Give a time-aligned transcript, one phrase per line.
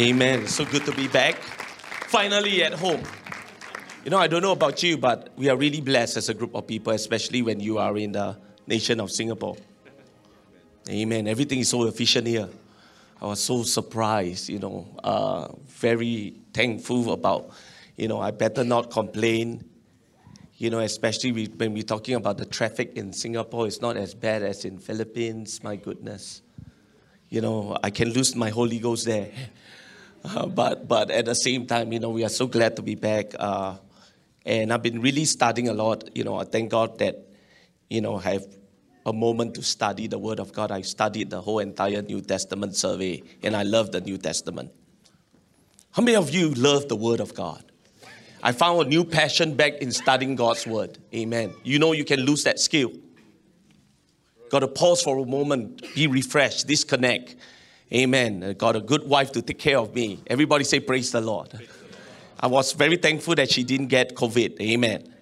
[0.00, 0.46] Amen.
[0.46, 1.34] So good to be back.
[2.06, 3.02] Finally at home.
[4.04, 6.54] You know, I don't know about you, but we are really blessed as a group
[6.54, 8.36] of people, especially when you are in the
[8.68, 9.56] nation of Singapore.
[10.88, 11.26] Amen.
[11.26, 12.48] Everything is so efficient here.
[13.20, 17.50] I was so surprised, you know, uh, very thankful about,
[17.96, 19.64] you know, I better not complain.
[20.58, 24.44] You know, especially when we're talking about the traffic in Singapore, it's not as bad
[24.44, 25.60] as in Philippines.
[25.64, 26.42] My goodness,
[27.30, 29.32] you know, I can lose my Holy Ghost there.
[30.24, 32.94] Uh, but but at the same time, you know, we are so glad to be
[32.94, 33.34] back.
[33.38, 33.76] Uh,
[34.44, 36.16] and I've been really studying a lot.
[36.16, 37.16] You know, I thank God that,
[37.90, 38.46] you know, I have
[39.04, 40.70] a moment to study the Word of God.
[40.70, 44.70] I studied the whole entire New Testament survey, and I love the New Testament.
[45.92, 47.64] How many of you love the Word of God?
[48.42, 50.98] I found a new passion back in studying God's Word.
[51.14, 51.52] Amen.
[51.64, 52.92] You know, you can lose that skill.
[54.50, 57.36] Got to pause for a moment, be refreshed, disconnect.
[57.92, 58.44] Amen.
[58.44, 60.20] I got a good wife to take care of me.
[60.26, 61.48] Everybody say, Praise the Lord.
[62.38, 64.60] I was very thankful that she didn't get COVID.
[64.60, 65.14] Amen.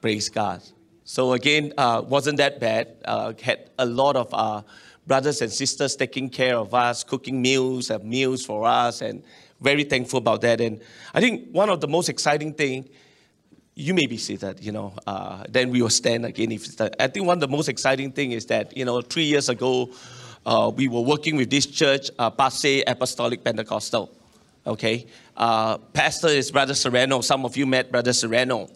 [0.00, 0.60] Praise God.
[1.04, 2.96] So again, uh, wasn't that bad.
[3.04, 4.62] Uh, had a lot of uh,
[5.06, 9.22] brothers and sisters taking care of us, cooking meals meals for us, and
[9.60, 10.60] very thankful about that.
[10.60, 10.80] And
[11.14, 12.88] I think one of the most exciting thing,
[13.74, 16.52] you may be seated, you know, uh, then we will stand again.
[16.52, 19.48] If I think one of the most exciting thing is that you know three years
[19.48, 19.90] ago,
[20.46, 24.10] uh, we were working with this church, uh, Apostolic Pentecostal.
[24.66, 25.06] Okay,
[25.36, 27.20] uh, pastor is Brother Sereno.
[27.20, 28.68] Some of you met Brother Sereno,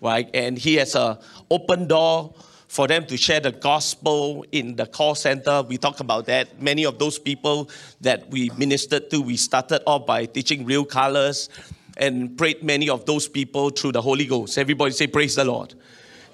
[0.00, 0.28] right?
[0.34, 1.18] And he has a
[1.50, 2.34] open door
[2.68, 5.62] for them to share the gospel in the call center.
[5.62, 6.60] We talk about that.
[6.60, 11.48] Many of those people that we ministered to, we started off by teaching real colors
[11.96, 14.58] and prayed many of those people through the Holy Ghost.
[14.58, 15.74] Everybody say, Praise the Lord.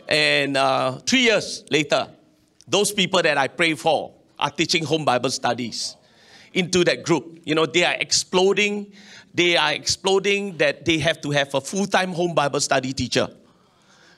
[0.09, 2.09] And uh, three years later,
[2.67, 5.97] those people that I pray for, are teaching home Bible studies
[6.55, 7.41] into that group.
[7.45, 8.93] You know, they are exploding.
[9.35, 13.29] They are exploding that they have to have a full time home Bible study teacher.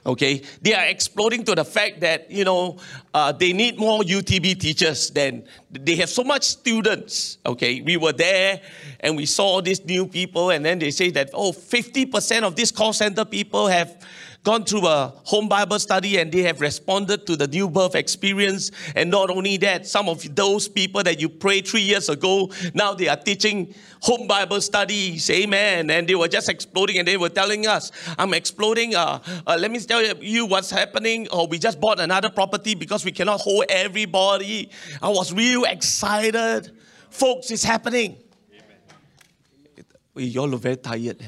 [0.06, 2.76] Okay, they are exploding to the fact that you know
[3.14, 5.08] uh, they need more UTB teachers.
[5.10, 7.38] Than they have so much students.
[7.46, 8.60] Okay, we were there
[9.00, 12.70] and we saw these new people, and then they say that oh, 50% of these
[12.70, 13.96] call center people have
[14.44, 18.70] gone through a home Bible study and they have responded to the new birth experience.
[18.94, 22.92] And not only that, some of those people that you prayed three years ago, now
[22.92, 25.28] they are teaching home Bible studies.
[25.30, 25.88] Amen.
[25.88, 28.94] And they were just exploding and they were telling us, I'm exploding.
[28.94, 31.26] Uh, uh, let me tell you what's happening.
[31.32, 34.70] Oh, we just bought another property because we cannot hold everybody.
[35.00, 36.70] I was real excited.
[37.08, 38.18] Folks, it's happening.
[38.52, 40.30] Amen.
[40.32, 41.24] You all look very tired.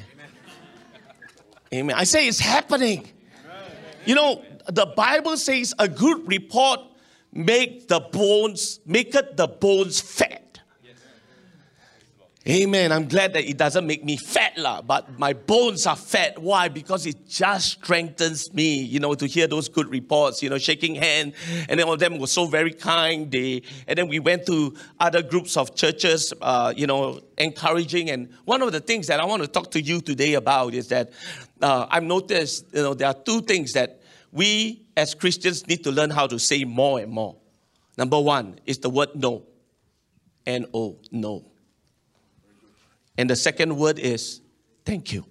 [1.75, 1.97] Amen.
[1.97, 3.09] I say it's happening.
[4.05, 6.81] You know, the Bible says a good report
[7.33, 10.46] make the bones, maketh the bones fat.
[12.49, 12.93] Amen.
[12.93, 16.39] I'm glad that it doesn't make me fat, lah, but my bones are fat.
[16.39, 16.69] Why?
[16.69, 20.95] Because it just strengthens me, you know, to hear those good reports, you know, shaking
[20.95, 21.33] hand.
[21.69, 23.29] And then all of them were so very kind.
[23.33, 28.11] They, and then we went to other groups of churches, uh, you know, encouraging.
[28.11, 30.87] And one of the things that I want to talk to you today about is
[30.89, 31.11] that
[31.61, 35.91] uh, I've noticed, you know, there are two things that we as Christians need to
[35.91, 37.39] learn how to say more and more.
[37.99, 39.43] Number one is the word no.
[40.47, 41.45] N O, no.
[43.19, 44.41] And the second word is
[44.85, 45.25] thank you.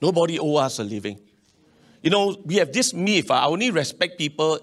[0.00, 1.20] Nobody owe us a living.
[2.02, 3.30] You know, we have this myth.
[3.30, 4.58] I only respect people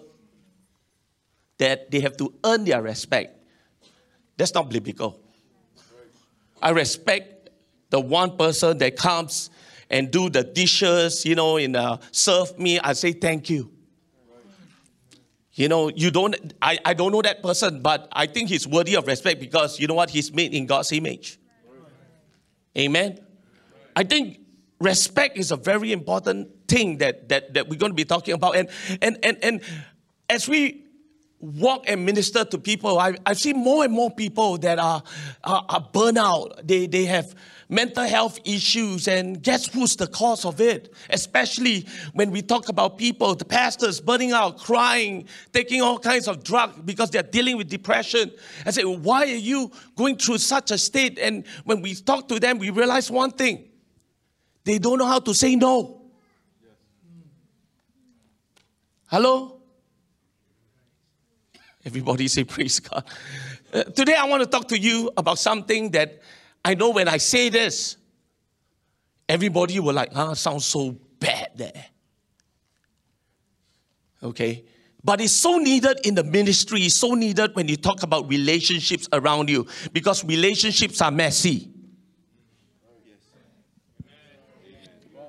[1.60, 3.44] that they have to earn their respect.
[4.36, 5.20] That's not biblical.
[6.62, 7.50] I respect
[7.90, 9.50] the one person that comes
[9.90, 12.80] and do the dishes, you know, and uh, serve me.
[12.80, 13.72] I say thank you.
[15.58, 18.96] You know, you don't, I, I don't know that person, but I think he's worthy
[18.96, 20.12] of respect because you know what?
[20.12, 21.40] He's made in God's image.
[22.78, 23.20] Amen.
[23.96, 24.40] I think
[24.80, 28.56] respect is a very important thing that, that, that we're going to be talking about.
[28.56, 28.70] And,
[29.02, 29.62] and, and, and
[30.30, 30.86] as we
[31.40, 35.02] walk and minister to people, I, I've seen more and more people that are,
[35.44, 36.68] are, are burnout.
[36.68, 37.34] They, they have
[37.70, 40.94] mental health issues, and guess who's the cause of it?
[41.10, 46.44] Especially when we talk about people, the pastors burning out, crying, taking all kinds of
[46.44, 48.32] drugs because they're dealing with depression.
[48.66, 51.20] I say, why are you going through such a state?
[51.20, 53.66] And when we talk to them, we realize one thing
[54.64, 56.02] they don't know how to say no.
[59.06, 59.62] Hello?
[61.86, 63.06] Everybody say, Praise God.
[63.74, 66.22] Uh, today, I want to talk to you about something that
[66.68, 67.96] I know when I say this,
[69.30, 71.86] everybody will like, huh, sounds so bad there.
[74.22, 74.66] Okay?
[75.02, 79.08] But it's so needed in the ministry, it's so needed when you talk about relationships
[79.14, 81.72] around you because relationships are messy.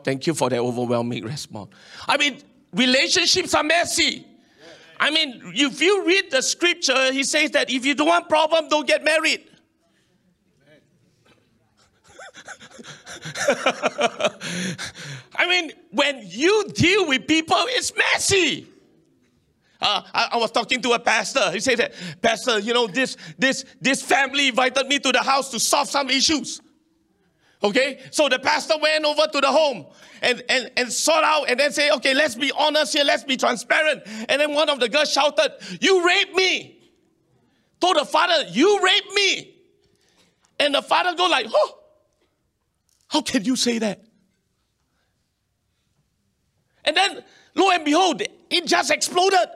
[0.03, 1.71] Thank you for that overwhelming response.
[2.09, 2.43] I mean,
[2.73, 4.27] relationships are messy.
[4.99, 8.69] I mean, if you read the scripture, he says that if you don't want problem,
[8.69, 9.45] don't get married.
[15.37, 18.67] I mean, when you deal with people, it's messy.
[19.81, 21.53] Uh, I, I, was talking to a pastor.
[21.53, 25.53] He said that, Pastor, you know, this, this, this family invited me to the house
[25.53, 26.61] to solve some issues.
[27.63, 28.01] Okay?
[28.11, 29.87] So the pastor went over to the home
[30.21, 33.37] and, and, and sought out and then say, okay, let's be honest here, let's be
[33.37, 34.03] transparent.
[34.29, 36.81] And then one of the girls shouted, You raped me.
[37.81, 39.55] Told the father, You raped me.
[40.61, 41.79] And the father go like, oh,
[43.09, 44.05] how can you say that?
[46.85, 47.25] And then,
[47.55, 49.49] lo and behold, it just exploded.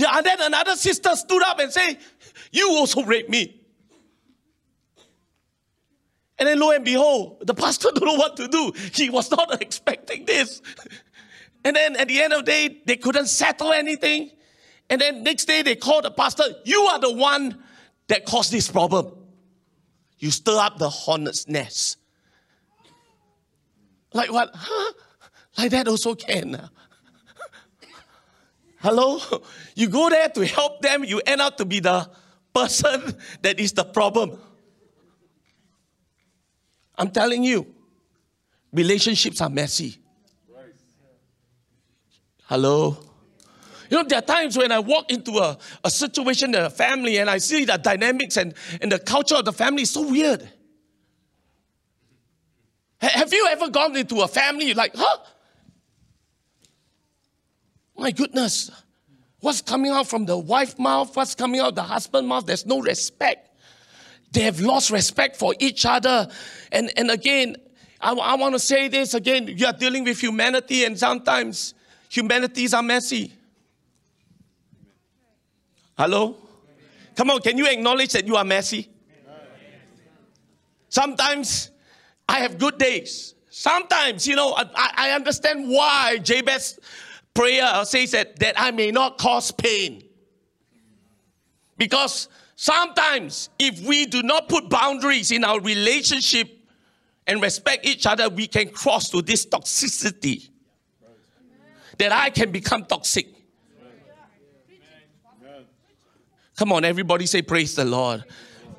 [0.00, 1.98] And then another sister stood up and said,
[2.50, 3.60] You also raped me.
[6.38, 8.72] And then lo and behold, the pastor don't know what to do.
[8.92, 10.62] He was not expecting this.
[11.64, 14.30] And then at the end of the day, they couldn't settle anything.
[14.90, 17.62] And then next day they called the pastor, you are the one
[18.08, 19.12] that caused this problem.
[20.18, 21.98] You stir up the hornet's nest.
[24.12, 24.50] Like what?
[24.54, 24.92] Huh?
[25.58, 26.68] Like that also can.
[28.78, 29.20] Hello?
[29.74, 32.08] You go there to help them, you end up to be the
[32.52, 34.38] person that is the problem.
[36.96, 37.66] I'm telling you,
[38.72, 39.98] relationships are messy.
[42.44, 42.98] Hello?
[43.88, 47.18] You know, there are times when I walk into a, a situation in a family
[47.18, 50.48] and I see the dynamics and, and the culture of the family is so weird.
[53.02, 55.18] Have you ever gone into a family like, huh?
[57.96, 58.70] My goodness.
[59.40, 61.16] What's coming out from the wife mouth?
[61.16, 62.46] What's coming out the husband mouth?
[62.46, 63.50] There's no respect.
[64.30, 66.28] They have lost respect for each other.
[66.70, 67.56] And, and again,
[68.00, 69.48] I, I want to say this again.
[69.48, 71.74] You are dealing with humanity, and sometimes
[72.08, 73.32] humanities are messy.
[75.98, 76.36] Hello?
[77.16, 78.88] Come on, can you acknowledge that you are messy?
[80.88, 81.71] Sometimes
[82.28, 83.34] I have good days.
[83.50, 86.78] Sometimes, you know, I, I understand why Jabez
[87.34, 90.02] prayer says that, that I may not cause pain.
[91.76, 96.48] Because sometimes, if we do not put boundaries in our relationship
[97.26, 100.48] and respect each other, we can cross to this toxicity.
[101.98, 103.28] That I can become toxic.
[106.56, 108.24] Come on, everybody say, Praise the Lord.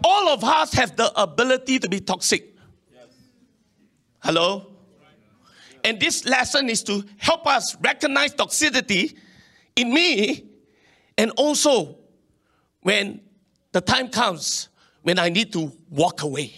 [0.04, 2.53] All of us have the ability to be toxic.
[4.24, 4.68] Hello?
[5.84, 9.18] And this lesson is to help us recognize toxicity
[9.76, 10.46] in me
[11.18, 11.98] and also
[12.82, 13.20] when
[13.74, 14.70] the time comes
[15.02, 16.54] when I need to walk away.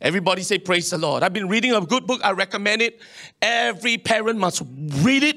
[0.00, 1.22] Everybody say, Praise the Lord.
[1.22, 2.22] I've been reading a good book.
[2.24, 2.98] I recommend it.
[3.42, 4.62] Every parent must
[5.00, 5.36] read it.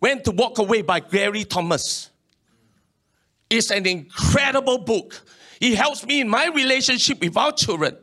[0.00, 2.10] When to Walk Away by Gary Thomas.
[3.48, 5.24] It's an incredible book.
[5.60, 7.96] It helps me in my relationship with our children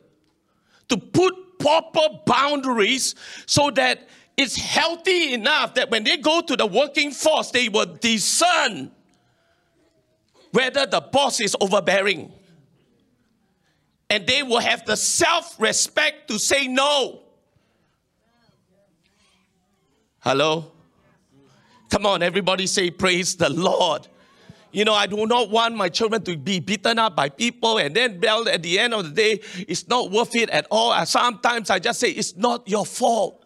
[0.88, 3.16] to put proper boundaries
[3.46, 4.08] so that
[4.38, 8.92] it's healthy enough that when they go to the working force, they will discern
[10.52, 12.32] whether the boss is overbearing.
[14.10, 17.22] And they will have the self respect to say no.
[20.20, 20.72] Hello?
[21.90, 24.08] Come on, everybody say, Praise the Lord.
[24.72, 27.96] You know, I do not want my children to be beaten up by people and
[27.96, 31.06] then well, at the end of the day, it's not worth it at all.
[31.06, 33.46] Sometimes I just say, it's not your fault.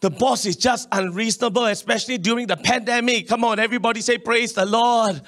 [0.00, 3.26] The boss is just unreasonable, especially during the pandemic.
[3.26, 5.20] Come on, everybody say, Praise the Lord.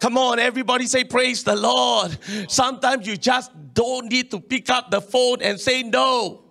[0.00, 2.18] Come on, everybody say, Praise the Lord.
[2.48, 6.42] Sometimes you just don't need to pick up the phone and say no.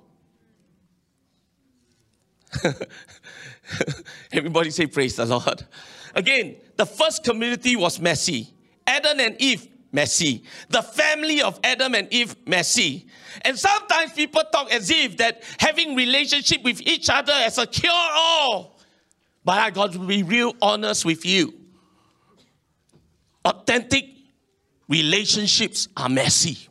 [4.31, 5.63] everybody say, Praise the Lord.
[6.15, 8.53] Again, the first community was messy.
[8.85, 10.43] Adam and Eve, messy.
[10.69, 13.07] The family of Adam and Eve, messy.
[13.41, 17.91] And sometimes people talk as if that having relationship with each other as a cure
[17.93, 18.79] all.
[19.43, 21.53] But I got to be real honest with you.
[23.43, 24.05] Authentic
[24.87, 26.67] relationships are messy.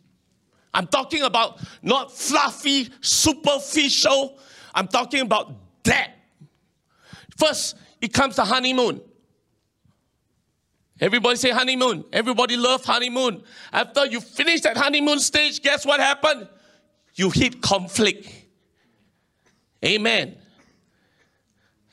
[0.72, 4.38] I'm talking about not fluffy, superficial.
[4.74, 6.12] I'm talking about that.
[7.38, 9.00] First, it comes to honeymoon.
[11.00, 12.04] Everybody say honeymoon.
[12.12, 13.42] Everybody love honeymoon.
[13.72, 16.48] After you finish that honeymoon stage, guess what happened?
[17.14, 18.28] You hit conflict.
[19.84, 20.36] Amen.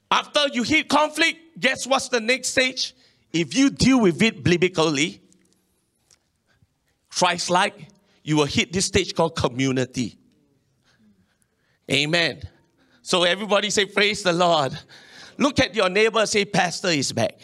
[0.10, 2.93] After you hit conflict, guess what's the next stage?
[3.31, 5.22] If you deal with it biblically,
[7.10, 7.88] Christ like,
[8.24, 10.17] you will hit this stage called community.
[11.91, 12.41] Amen.
[13.01, 14.77] So everybody say, Praise the Lord.
[15.38, 17.39] Look at your neighbor, say, Pastor is back.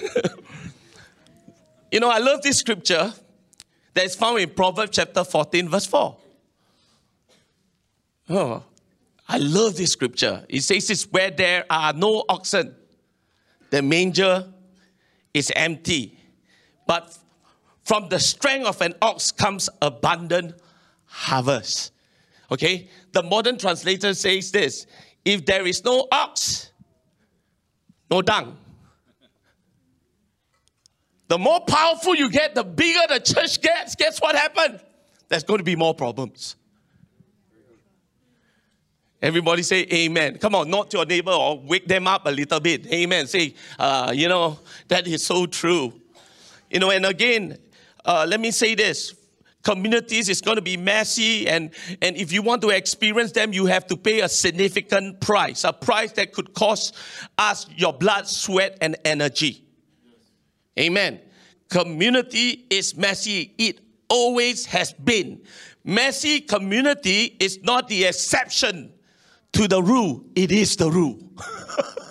[1.90, 3.12] you know, I love this scripture
[3.94, 6.16] that is found in Proverbs chapter 14, verse 4.
[8.28, 8.62] Oh,
[9.28, 10.44] I love this scripture.
[10.48, 12.74] It says it's where there are no oxen,
[13.70, 14.52] the manger
[15.32, 16.18] is empty.
[16.86, 17.16] But
[17.84, 20.54] from the strength of an ox comes abundant
[21.06, 21.92] harvest.
[22.50, 22.88] Okay?
[23.12, 24.86] The modern translator says this
[25.24, 26.70] if there is no ox,
[28.10, 28.56] no dung.
[31.28, 33.94] The more powerful you get, the bigger the church gets.
[33.96, 34.80] Guess what happened?
[35.28, 36.56] There's going to be more problems.
[39.20, 40.38] Everybody say amen.
[40.38, 42.86] Come on, not your neighbor or wake them up a little bit.
[42.92, 43.26] Amen.
[43.26, 45.92] Say, uh, you know, that is so true.
[46.70, 47.58] You know, and again,
[48.04, 49.14] uh, let me say this
[49.66, 53.66] communities is going to be messy and, and if you want to experience them you
[53.66, 56.94] have to pay a significant price a price that could cost
[57.36, 59.65] us your blood sweat and energy
[60.78, 61.20] amen
[61.68, 65.40] community is messy it always has been
[65.84, 68.92] messy community is not the exception
[69.52, 71.18] to the rule it is the rule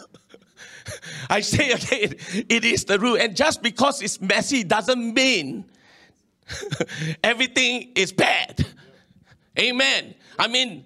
[1.29, 2.15] I say again,
[2.49, 3.17] it is the rule.
[3.17, 5.65] And just because it's messy doesn't mean
[7.23, 8.65] everything is bad.
[9.57, 10.15] Amen.
[10.37, 10.85] I mean,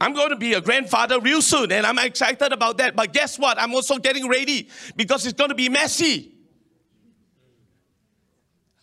[0.00, 2.94] I'm going to be a grandfather real soon, and I'm excited about that.
[2.94, 3.58] But guess what?
[3.58, 6.34] I'm also getting ready because it's going to be messy.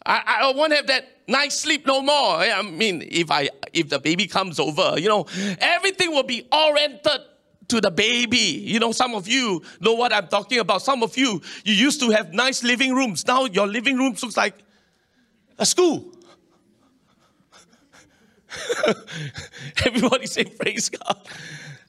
[0.05, 2.37] I, I won't have that nice sleep no more.
[2.37, 5.25] I mean, if I if the baby comes over, you know,
[5.59, 7.21] everything will be oriented
[7.69, 8.37] to the baby.
[8.37, 10.81] You know, some of you know what I'm talking about.
[10.83, 13.25] Some of you, you used to have nice living rooms.
[13.25, 14.55] Now your living room looks like
[15.57, 16.11] a school.
[19.85, 21.17] Everybody say praise God.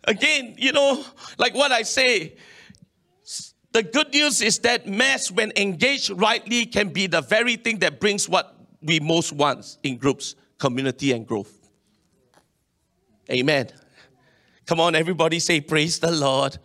[0.05, 1.05] Again, you know,
[1.39, 2.37] like what I say,
[3.77, 8.01] the good news is that mass, when engaged rightly, can be the very thing that
[8.01, 11.53] brings what we most want in groups community and growth.
[13.31, 13.69] Amen.
[14.65, 16.57] Come on, everybody say, Praise the Lord.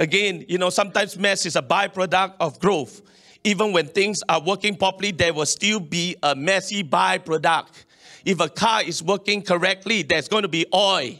[0.00, 3.02] Again, you know, sometimes mess is a byproduct of growth.
[3.44, 7.84] Even when things are working properly, there will still be a messy byproduct.
[8.24, 11.14] If a car is working correctly, there's going to be oil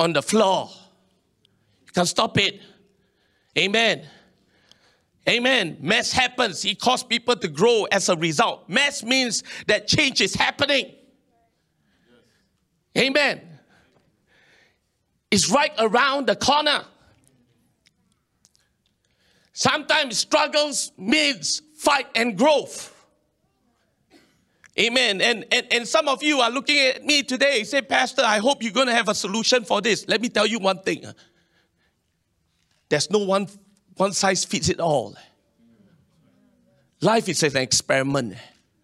[0.00, 0.70] on the floor.
[1.84, 2.62] You can stop it.
[3.58, 4.06] Amen.
[5.28, 5.78] Amen.
[5.80, 6.64] Mess happens.
[6.64, 8.68] It causes people to grow as a result.
[8.68, 10.92] Mess means that change is happening.
[12.96, 13.40] Amen.
[15.30, 16.84] It's right around the corner.
[19.52, 22.90] Sometimes struggles means fight and growth.
[24.78, 25.20] Amen.
[25.20, 28.62] And, and, and some of you are looking at me today, say, Pastor, I hope
[28.62, 30.06] you're going to have a solution for this.
[30.08, 31.04] Let me tell you one thing.
[32.94, 33.48] There's no one,
[33.96, 35.16] one size fits it all.
[37.00, 38.36] Life is an experiment.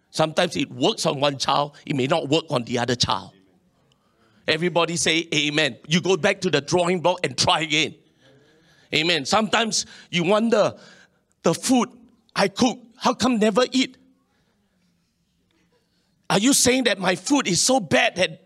[0.09, 3.31] Sometimes it works on one child, it may not work on the other child.
[4.49, 5.77] Everybody say amen.
[5.87, 7.95] You go back to the drawing board and try again.
[8.93, 9.23] Amen.
[9.23, 10.73] Sometimes you wonder
[11.43, 11.87] the food
[12.35, 13.95] I cook, how come never eat?
[16.29, 18.41] Are you saying that my food is so bad that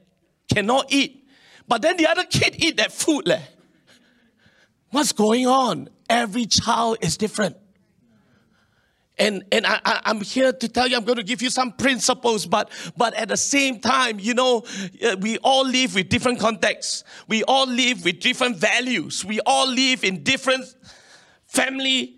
[0.48, 1.27] cannot eat?
[1.67, 3.27] But then the other kid eat that food.
[3.27, 3.41] Leh.
[4.95, 5.89] What's going on?
[6.09, 7.57] Every child is different.
[9.17, 11.73] And, and I, I, am here to tell you, I'm going to give you some
[11.73, 14.63] principles, but, but at the same time, you know,
[15.05, 17.03] uh, we all live with different contexts.
[17.27, 19.25] We all live with different values.
[19.25, 20.63] We all live in different
[21.45, 22.15] family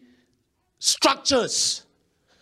[0.78, 1.84] structures.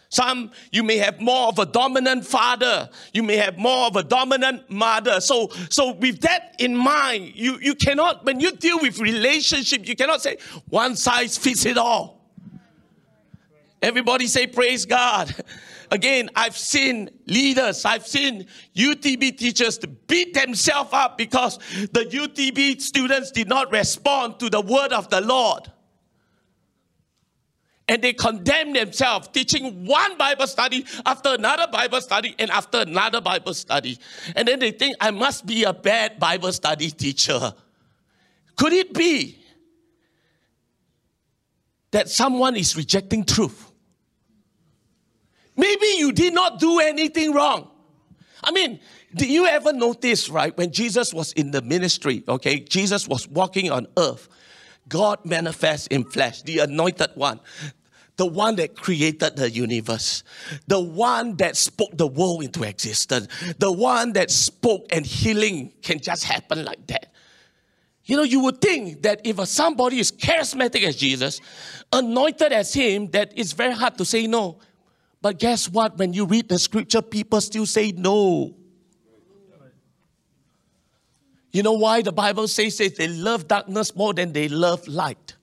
[0.09, 2.89] Some, you may have more of a dominant father.
[3.13, 5.19] You may have more of a dominant mother.
[5.19, 9.95] So, so with that in mind, you, you cannot, when you deal with relationship, you
[9.95, 10.37] cannot say
[10.69, 12.21] one size fits it all.
[13.81, 15.33] Everybody say praise God.
[15.91, 21.57] Again, I've seen leaders, I've seen UTB teachers beat themselves up because
[21.91, 25.71] the UTB students did not respond to the word of the Lord
[27.87, 33.21] and they condemn themselves teaching one Bible study after another Bible study and after another
[33.21, 33.99] Bible study.
[34.35, 37.53] And then they think, I must be a bad Bible study teacher.
[38.55, 39.39] Could it be
[41.91, 43.71] that someone is rejecting truth?
[45.55, 47.69] Maybe you did not do anything wrong.
[48.43, 48.79] I mean,
[49.15, 53.71] did you ever notice, right, when Jesus was in the ministry, okay, Jesus was walking
[53.71, 54.27] on earth
[54.87, 57.39] God manifests in flesh, the anointed one,
[58.17, 60.23] the one that created the universe,
[60.67, 63.27] the one that spoke the world into existence,
[63.57, 67.11] the one that spoke and healing can just happen like that.
[68.05, 71.41] You know, you would think that if somebody is charismatic as Jesus,
[71.91, 74.59] anointed as him, that it's very hard to say no.
[75.21, 75.97] But guess what?
[75.97, 78.53] When you read the scripture, people still say no.
[81.55, 85.37] You know why the Bible says that they love darkness more than they love light?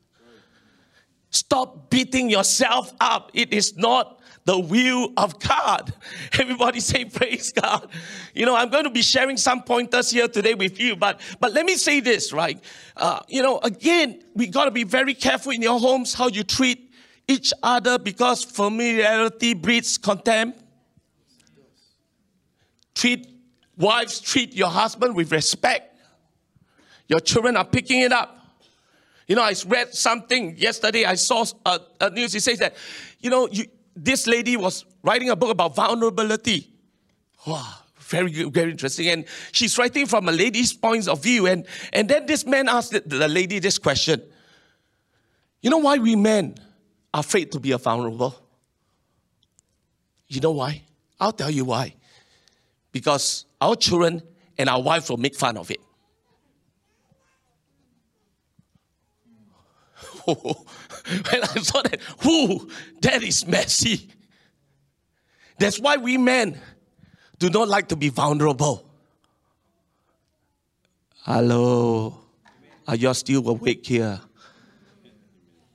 [1.30, 3.30] Stop beating yourself up.
[3.32, 5.94] It is not the will of God.
[6.38, 7.88] Everybody say praise God.
[8.34, 11.54] You know, I'm going to be sharing some pointers here today with you, but but
[11.54, 12.62] let me say this, right?
[12.94, 16.42] Uh, you know, again, we got to be very careful in your homes how you
[16.42, 16.92] treat
[17.26, 20.62] each other because familiarity breeds contempt.
[22.94, 23.28] Treat
[23.78, 25.91] wives, treat your husband with respect.
[27.12, 28.38] Your children are picking it up.
[29.26, 31.04] You know, I read something yesterday.
[31.04, 32.34] I saw a, a news.
[32.34, 32.74] It says that,
[33.20, 36.72] you know, you, this lady was writing a book about vulnerability.
[37.46, 39.08] Wow, very, very interesting.
[39.08, 41.46] And she's writing from a lady's point of view.
[41.48, 44.22] And, and then this man asked the, the lady this question
[45.60, 46.54] You know why we men
[47.12, 48.34] are afraid to be a vulnerable?
[50.28, 50.80] You know why?
[51.20, 51.94] I'll tell you why.
[52.90, 54.22] Because our children
[54.56, 55.80] and our wife will make fun of it.
[60.26, 62.68] when I saw that, whoo,
[63.00, 64.08] that is messy.
[65.58, 66.60] That's why we men
[67.38, 68.88] do not like to be vulnerable.
[71.22, 72.18] Hello.
[72.86, 74.20] Are you still awake here?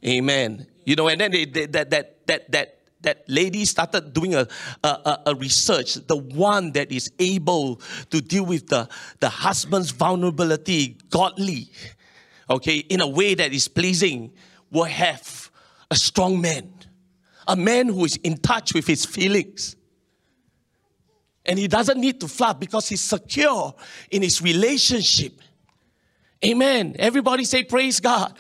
[0.06, 0.68] Amen.
[0.86, 4.48] You know, and then they, they, that, that, that, that, that lady started doing a,
[4.84, 8.90] a, a, research, the one that is able to deal with the,
[9.20, 11.70] the husband's vulnerability godly
[12.50, 14.32] okay, in a way that is pleasing,
[14.72, 15.52] will have
[15.90, 16.72] a strong man,
[17.48, 19.76] a man who is in touch with his feelings.
[21.46, 23.74] And he doesn't need to fluff because he's secure
[24.12, 25.42] in his relationship.
[26.44, 26.96] Amen.
[27.00, 28.34] Everybody say, Praise God.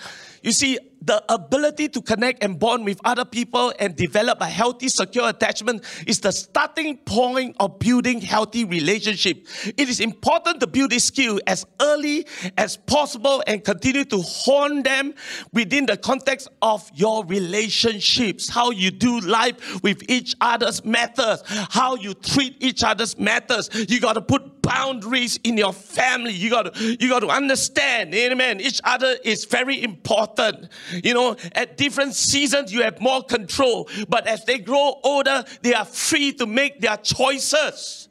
[0.43, 4.89] You see, the ability to connect and bond with other people and develop a healthy,
[4.89, 9.45] secure attachment is the starting point of building healthy relationship.
[9.65, 12.25] It is important to build this skill as early
[12.57, 15.13] as possible and continue to hone them
[15.53, 18.49] within the context of your relationships.
[18.49, 21.43] How you do life with each other's matters.
[21.47, 23.69] How you treat each other's matters.
[23.89, 26.33] You got to put boundaries in your family.
[26.33, 28.59] You got to you got to understand, amen.
[28.59, 30.69] Each other is very important.
[30.91, 33.89] You know, at different seasons, you have more control.
[34.07, 38.09] But as they grow older, they are free to make their choices.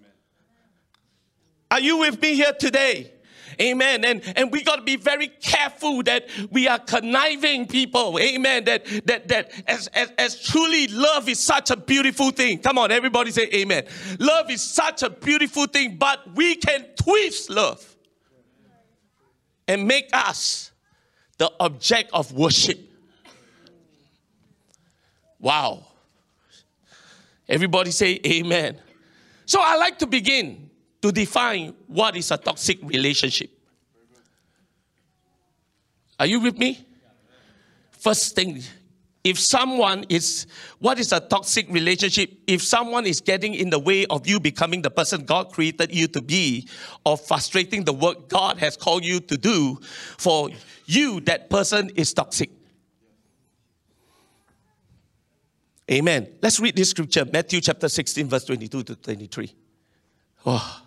[1.70, 3.12] Are you with me here today?
[3.60, 4.04] Amen.
[4.04, 8.18] And, and we got to be very careful that we are conniving people.
[8.18, 8.64] Amen.
[8.64, 12.58] That, that, that as, as, as truly love is such a beautiful thing.
[12.58, 13.84] Come on, everybody say amen.
[14.18, 17.96] Love is such a beautiful thing, but we can twist love
[19.66, 20.70] and make us
[21.38, 22.78] the object of worship.
[25.38, 25.86] Wow.
[27.48, 28.80] Everybody say amen.
[29.44, 30.70] So I like to begin
[31.02, 33.50] to define what is a toxic relationship.
[36.18, 36.84] Are you with me?
[37.92, 38.62] First thing,
[39.26, 40.46] if someone is,
[40.78, 42.30] what is a toxic relationship?
[42.46, 46.06] If someone is getting in the way of you becoming the person God created you
[46.06, 46.68] to be,
[47.04, 49.80] or frustrating the work God has called you to do,
[50.16, 50.50] for
[50.84, 52.50] you, that person is toxic.
[55.90, 56.28] Amen.
[56.40, 59.52] Let's read this scripture, Matthew chapter 16, verse 22 to 23.
[60.46, 60.82] Oh.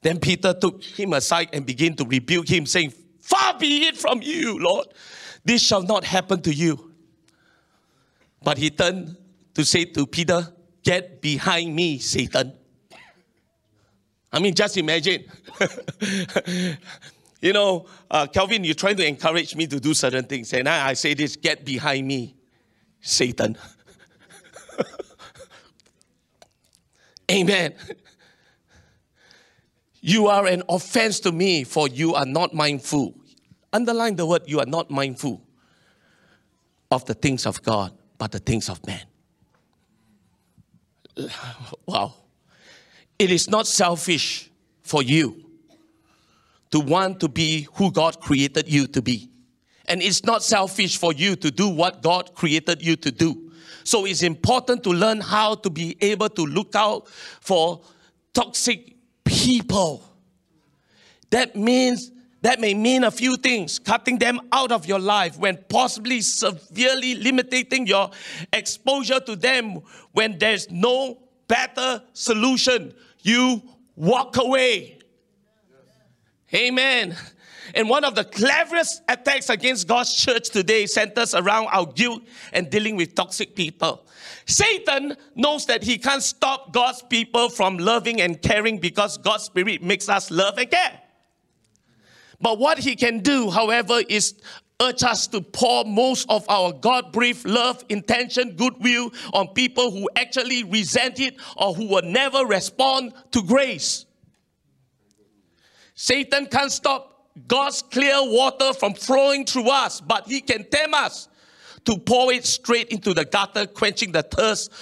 [0.00, 4.22] Then Peter took him aside and began to rebuke him, saying, Far be it from
[4.22, 4.86] you, Lord.
[5.44, 6.87] This shall not happen to you.
[8.42, 9.16] But he turned
[9.54, 12.52] to say to Peter, Get behind me, Satan.
[14.32, 15.24] I mean, just imagine.
[17.40, 20.52] you know, uh, Calvin, you're trying to encourage me to do certain things.
[20.52, 22.36] And I, I say this get behind me,
[23.00, 23.58] Satan.
[27.30, 27.74] Amen.
[30.00, 33.14] You are an offense to me, for you are not mindful.
[33.72, 35.42] Underline the word, you are not mindful
[36.90, 39.00] of the things of God, but the things of man.
[41.86, 42.14] Wow.
[43.18, 44.50] It is not selfish
[44.82, 45.44] for you
[46.70, 49.30] to want to be who God created you to be.
[49.86, 53.50] And it's not selfish for you to do what God created you to do.
[53.84, 57.80] So it's important to learn how to be able to look out for
[58.34, 60.04] toxic people.
[61.30, 62.10] That means
[62.42, 67.16] That may mean a few things cutting them out of your life when possibly severely
[67.16, 68.10] limiting your
[68.52, 69.80] exposure to them
[70.12, 72.94] when there's no better solution.
[73.22, 73.62] You
[73.96, 74.98] walk away.
[76.54, 77.16] Amen.
[77.74, 82.22] And one of the cleverest attacks against God's church today centers around our guilt
[82.52, 84.06] and dealing with toxic people.
[84.46, 89.82] Satan knows that he can't stop God's people from loving and caring because God's Spirit
[89.82, 91.02] makes us love and care.
[92.40, 94.34] But what he can do, however, is
[94.80, 100.08] urge us to pour most of our God breathed love, intention, goodwill on people who
[100.14, 104.06] actually resent it or who will never respond to grace.
[105.94, 111.28] Satan can't stop God's clear water from flowing through us, but he can tempt us
[111.84, 114.72] to pour it straight into the gutter, quenching the thirst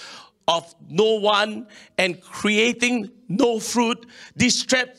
[0.49, 1.67] of no one
[1.97, 4.07] and creating no fruit.
[4.35, 4.97] This trap,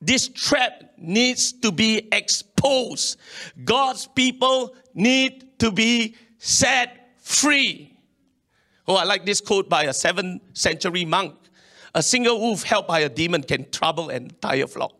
[0.00, 3.18] this trap needs to be exposed.
[3.64, 7.98] God's people need to be set free.
[8.88, 11.34] Oh, I like this quote by a 7th century monk.
[11.94, 14.94] A single wolf held by a demon can trouble an entire flock.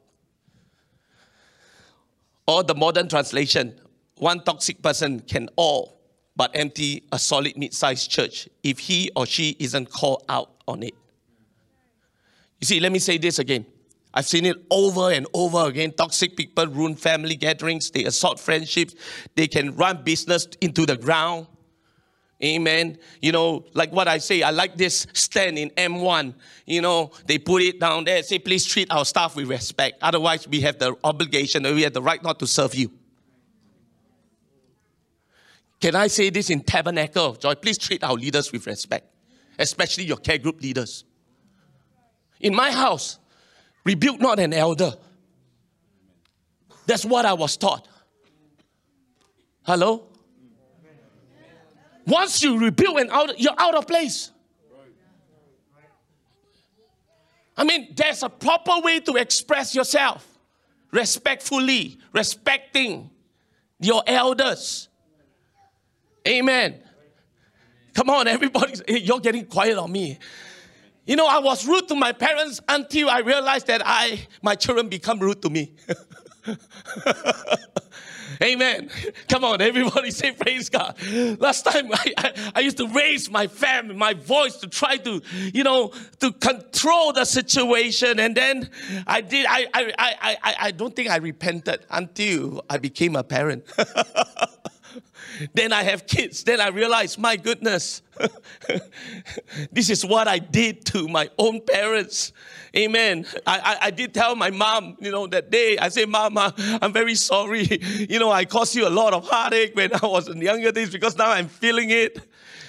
[2.46, 3.78] Or the modern translation,
[4.16, 5.96] one toxic person can all
[6.36, 10.82] but empty a solid mid sized church if he or she isn't called out on
[10.82, 10.94] it.
[12.60, 13.66] You see, let me say this again.
[14.16, 15.92] I've seen it over and over again.
[15.92, 18.94] Toxic people ruin family gatherings, they assault friendships,
[19.34, 21.46] they can run business into the ground.
[22.42, 22.96] Amen.
[23.20, 26.34] You know, like what I say, I like this stand in M1.
[26.64, 29.98] You know, they put it down there, say, please treat our staff with respect.
[30.00, 32.90] Otherwise, we have the obligation, or we have the right not to serve you.
[35.78, 37.54] Can I say this in Tabernacle of Joy?
[37.54, 39.06] Please treat our leaders with respect,
[39.58, 41.04] especially your care group leaders.
[42.40, 43.18] In my house,
[43.86, 44.92] rebuke not an elder.
[46.86, 47.86] That's what I was taught.
[49.62, 50.08] Hello?
[52.06, 54.30] Once you rebuke and out, you're out of place.
[57.56, 60.26] I mean, there's a proper way to express yourself
[60.90, 63.10] respectfully, respecting
[63.80, 64.88] your elders.
[66.26, 66.82] Amen.
[67.94, 70.18] Come on, everybody, you're getting quiet on me.
[71.06, 74.88] You know, I was rude to my parents until I realized that I, my children
[74.88, 75.72] become rude to me.
[78.42, 78.90] Amen.
[79.28, 80.96] Come on, everybody say praise God.
[81.40, 85.22] Last time I, I, I, used to raise my family, my voice to try to,
[85.54, 88.20] you know, to control the situation.
[88.20, 88.68] And then
[89.06, 93.22] I did, I, I, I, I, I don't think I repented until I became a
[93.22, 93.64] parent.
[95.54, 96.44] then I have kids.
[96.44, 98.02] Then I realize, my goodness,
[99.72, 102.32] this is what I did to my own parents.
[102.74, 103.26] Amen.
[103.46, 106.92] I, I, I, did tell my mom, you know, that day, I said, Mama, I'm
[106.92, 107.66] very sorry.
[108.06, 110.90] You know, I caused you a lot of heartache when I was in younger days
[110.90, 112.20] because now I'm feeling it.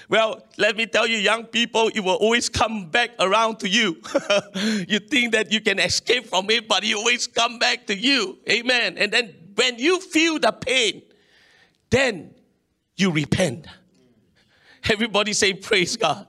[0.09, 4.01] Well, let me tell you, young people, it will always come back around to you.
[4.87, 8.37] you think that you can escape from it, but it always come back to you.
[8.49, 8.97] Amen.
[8.97, 11.01] And then when you feel the pain,
[11.89, 12.33] then
[12.97, 13.67] you repent.
[14.89, 16.27] Everybody say, Praise God.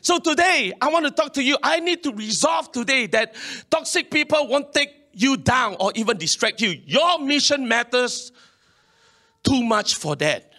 [0.00, 1.56] So today, I want to talk to you.
[1.62, 3.34] I need to resolve today that
[3.70, 6.80] toxic people won't take you down or even distract you.
[6.84, 8.30] Your mission matters
[9.42, 10.52] too much for that.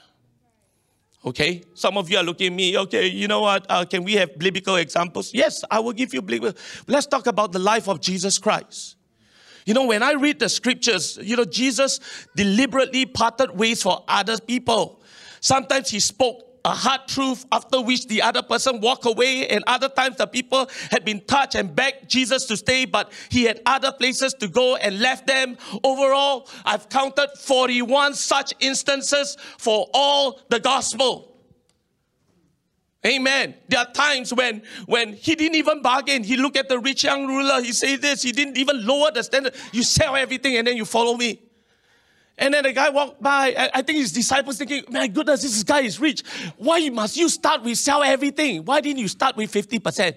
[1.26, 1.64] Okay?
[1.74, 3.66] Some of you are looking at me, okay, you know what?
[3.70, 5.34] Uh, can we have biblical examples?
[5.34, 6.60] Yes, I will give you biblical.
[6.88, 8.96] Let's talk about the life of Jesus Christ.
[9.66, 12.00] You know, when I read the scriptures, you know, Jesus
[12.36, 14.99] deliberately parted ways for other people.
[15.42, 19.90] Sometimes he spoke a hard truth after which the other person walked away and other
[19.90, 23.92] times the people had been touched and begged jesus to stay but he had other
[23.92, 25.58] places to go and left them.
[25.84, 31.26] Overall i've counted 41 such instances for all the gospel.
[33.06, 33.56] Amen.
[33.70, 36.22] There are times when when he didn't even bargain.
[36.22, 37.62] He looked at the rich young ruler.
[37.62, 38.22] He said this.
[38.22, 39.56] He didn't even lower the standard.
[39.72, 41.40] You sell everything and then you follow me
[42.40, 43.70] and then the guy walked by.
[43.74, 46.24] I think his disciples thinking, my goodness, this guy is rich.
[46.58, 48.64] Why must you start with sell everything?
[48.64, 50.16] Why didn't you start with 50%?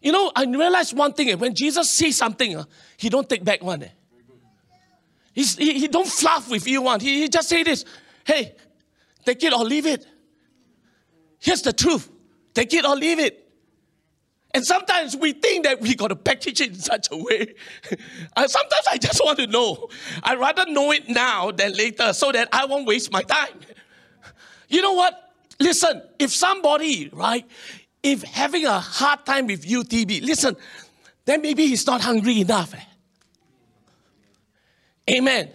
[0.00, 1.30] You know, I realized one thing.
[1.30, 2.64] Eh, when Jesus sees something, uh,
[2.96, 3.82] he don't take back one.
[3.82, 3.88] Eh.
[5.34, 7.00] He's, he, he don't fluff with you one.
[7.00, 7.84] He, he just say this,
[8.24, 8.54] hey,
[9.24, 10.06] take it or leave it.
[11.40, 12.10] Here's the truth.
[12.54, 13.43] Take it or leave it.
[14.54, 17.54] And sometimes we think that we got to package it in such a way.
[18.36, 19.88] Uh, sometimes I just want to know.
[20.24, 23.60] I'd rather know it now than later so that I won't waste my time.
[24.68, 25.32] You know what?
[25.60, 27.48] Listen, if somebody, right,
[28.02, 30.56] if having a hard time with UTB, listen,
[31.26, 32.74] then maybe he's not hungry enough.
[32.74, 32.80] Eh?
[35.16, 35.50] Amen.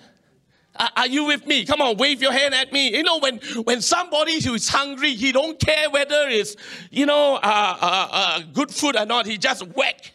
[0.79, 1.65] Are you with me?
[1.65, 2.95] Come on, wave your hand at me.
[2.95, 6.55] You know, when, when somebody who is hungry, he don't care whether it's,
[6.89, 9.25] you know, uh, uh, uh, good food or not.
[9.25, 10.13] He just whack.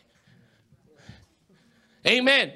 [2.07, 2.53] Amen.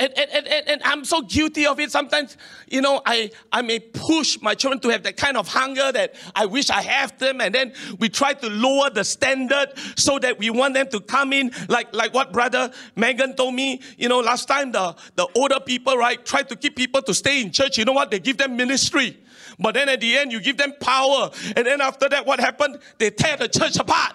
[0.00, 1.90] And, and, and, and I'm so guilty of it.
[1.90, 2.36] Sometimes,
[2.68, 6.14] you know, I, I may push my children to have that kind of hunger that
[6.36, 7.40] I wish I have them.
[7.40, 11.32] And then we try to lower the standard so that we want them to come
[11.32, 11.50] in.
[11.68, 15.96] Like, like what brother Megan told me, you know, last time the, the older people,
[15.96, 17.76] right, try to keep people to stay in church.
[17.76, 18.12] You know what?
[18.12, 19.18] They give them ministry.
[19.58, 21.30] But then at the end, you give them power.
[21.56, 22.78] And then after that, what happened?
[22.98, 24.12] They tear the church apart.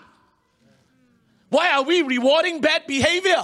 [1.50, 3.44] Why are we rewarding bad behavior?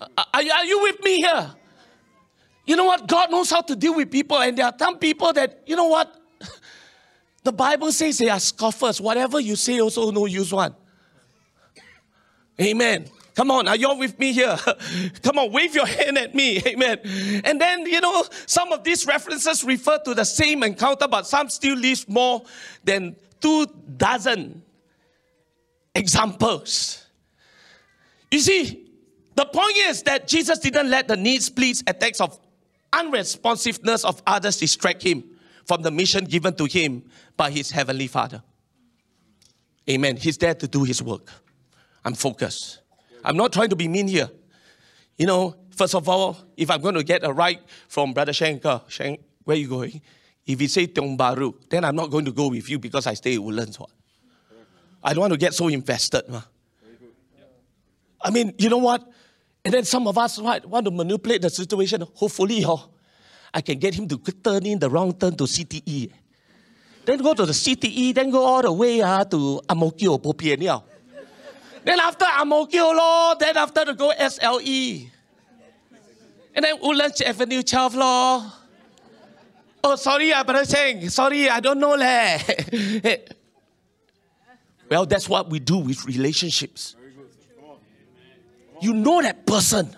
[0.00, 1.54] Are, are you with me here?
[2.66, 3.06] You know what?
[3.08, 5.86] God knows how to deal with people, and there are some people that, you know
[5.86, 6.14] what?
[7.42, 9.00] The Bible says they are scoffers.
[9.00, 10.74] Whatever you say, also no use one.
[12.60, 13.06] Amen.
[13.34, 14.54] Come on, are you all with me here?
[15.22, 16.60] Come on, wave your hand at me.
[16.66, 16.98] Amen.
[17.44, 21.48] And then, you know, some of these references refer to the same encounter, but some
[21.48, 22.42] still leave more
[22.84, 24.62] than two dozen
[25.94, 27.06] examples.
[28.30, 28.89] You see,
[29.34, 32.38] the point is that Jesus didn't let the needs, pleas, attacks of
[32.92, 35.24] unresponsiveness of others distract him
[35.64, 37.04] from the mission given to him
[37.36, 38.42] by his heavenly Father.
[39.88, 40.16] Amen.
[40.16, 41.28] He's there to do his work.
[42.04, 42.80] I'm focused.
[43.24, 44.30] I'm not trying to be mean here.
[45.16, 48.64] You know, first of all, if I'm going to get a right from Brother Shanker,
[48.64, 50.00] uh, Shank, where are you going?
[50.46, 53.14] If he say Tiong Bahru, then I'm not going to go with you because I
[53.14, 53.78] stay in Woodlands.
[55.02, 56.28] I don't want to get so invested.
[56.28, 56.42] Ma.
[58.22, 59.06] I mean, you know what?
[59.64, 62.04] And then some of us right, want to manipulate the situation.
[62.14, 62.88] Hopefully, oh,
[63.52, 66.10] I can get him to turn in the wrong turn to CTE.
[67.04, 70.18] Then go to the CTE, then go all the way uh, to Ang Mo Kio,
[70.18, 70.82] Popian.
[71.82, 75.10] Then after Ang Mo Kio, law, then after to go SLE.
[76.54, 78.52] And then Woodlands Avenue 12 law.
[79.82, 81.08] Oh, sorry, uh, Brother Cheng.
[81.08, 81.94] Sorry, I don't know.
[81.94, 82.38] Leh.
[84.90, 86.96] well, that's what we do with relationships.
[88.80, 89.96] You know that person.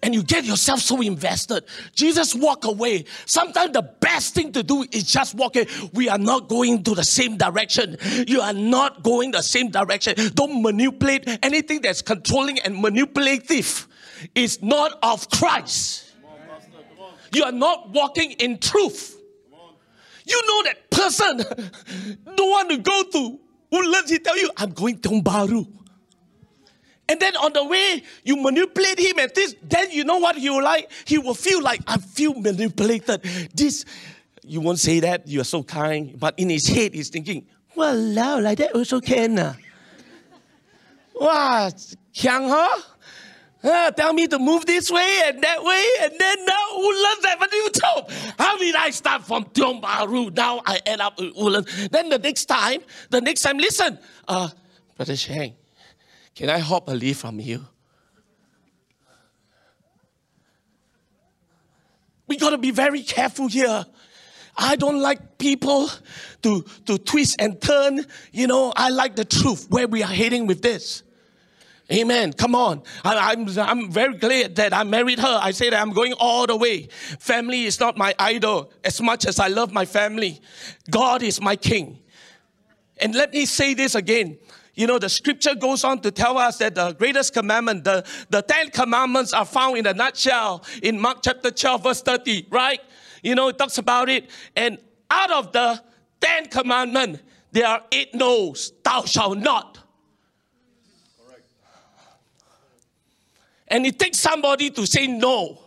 [0.00, 1.64] And you get yourself so invested.
[1.92, 3.04] Jesus walk away.
[3.26, 5.66] Sometimes the best thing to do is just walk away.
[5.92, 7.96] We are not going to the same direction.
[8.28, 10.14] You are not going the same direction.
[10.34, 13.88] Don't manipulate anything that's controlling and manipulative.
[14.34, 16.12] Is not of Christ.
[17.32, 19.16] You are not walking in truth.
[20.26, 21.36] You know that person
[22.36, 23.38] don't want to go to
[23.70, 24.10] who Woodlands.
[24.10, 25.66] He tell you, I'm going to Bahru.
[27.08, 30.50] And then on the way, you manipulate him and this, then you know what he
[30.50, 30.90] will like?
[31.06, 33.22] He will feel like, I feel manipulated.
[33.54, 33.86] This,
[34.44, 37.96] you won't say that, you are so kind, but in his head, he's thinking, well,
[37.96, 39.38] now like that also can.
[39.38, 39.54] Uh.
[41.14, 41.70] Wow,
[42.12, 42.82] kiang, huh?
[43.62, 47.68] Uh, tell me to move this way and that way, and then now Woodlands Avenue
[47.70, 48.10] top.
[48.38, 50.34] How did I start from Tiong Bahru?
[50.36, 51.88] Now I end up in Woodlands.
[51.88, 54.48] Then the next time, the next time, listen, uh,
[54.96, 55.54] Brother Shang,
[56.38, 57.66] can I hop a leaf from you?
[62.28, 63.84] We got to be very careful here.
[64.56, 65.90] I don't like people
[66.42, 68.06] to, to twist and turn.
[68.30, 71.02] You know, I like the truth where we are heading with this.
[71.92, 72.32] Amen.
[72.32, 72.84] Come on.
[73.02, 75.40] I, am I'm, I'm very glad that I married her.
[75.42, 76.86] I say that I'm going all the way.
[77.18, 80.40] Family is not my idol as much as I love my family.
[80.88, 81.98] God is my king.
[82.98, 84.38] And let me say this again
[84.78, 88.42] you know, the scripture goes on to tell us that the greatest commandment, the, the
[88.42, 92.80] Ten Commandments are found in a nutshell in Mark chapter 12, verse 30, right?
[93.24, 94.30] You know, it talks about it.
[94.54, 94.78] And
[95.10, 95.82] out of the
[96.20, 98.72] Ten Commandments, there are eight no's.
[98.84, 99.80] Thou shalt not.
[103.66, 105.58] And it takes somebody to say no.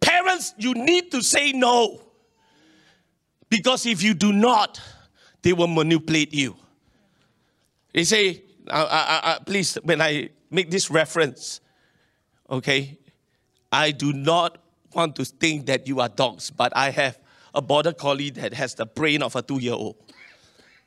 [0.00, 2.00] Parents, you need to say no.
[3.50, 4.80] Because if you do not,
[5.42, 6.56] they will manipulate you.
[7.92, 11.60] They say, I, I, I, please, when I make this reference,
[12.48, 12.98] okay,
[13.72, 14.58] I do not
[14.94, 17.18] want to think that you are dogs, but I have
[17.54, 19.96] a border collie that has the brain of a two year old.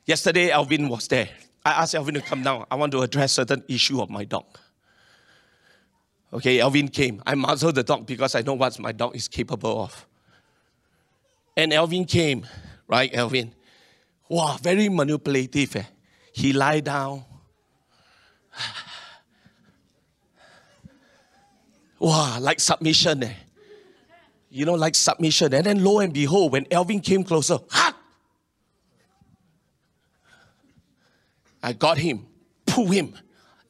[0.06, 1.28] Yesterday, Alvin was there.
[1.64, 2.64] I asked Alvin to come down.
[2.70, 4.46] I want to address certain issue of my dog.
[6.32, 7.22] Okay, Alvin came.
[7.26, 10.06] I muzzled the dog because I know what my dog is capable of.
[11.56, 12.46] And Alvin came,
[12.86, 13.54] right, Alvin?
[14.28, 15.76] Wow, very manipulative.
[15.76, 15.84] Eh?
[16.32, 17.24] He lie down,
[21.98, 23.24] wow, like submission.
[23.24, 23.32] Eh?
[24.50, 25.52] You know, like submission.
[25.54, 27.94] And then lo and behold, when Elvin came closer, ha!
[31.62, 32.26] I got him,
[32.66, 33.14] pull him.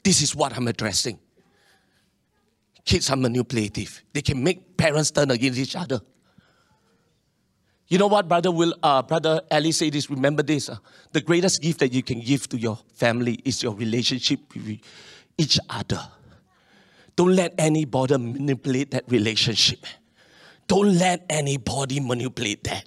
[0.05, 1.18] This is what I'm addressing.
[2.88, 4.03] kids are manipulative.
[4.14, 6.01] They can make parents turn against each other.
[7.88, 10.11] You know what, brother Will, uh, brother Ali said this.
[10.11, 10.77] Remember this: uh,
[11.12, 14.79] the greatest gift that you can give to your family is your relationship with
[15.38, 16.01] each other.
[17.16, 19.87] Don't let anybody manipulate that relationship.
[20.66, 22.85] Don't let anybody manipulate that.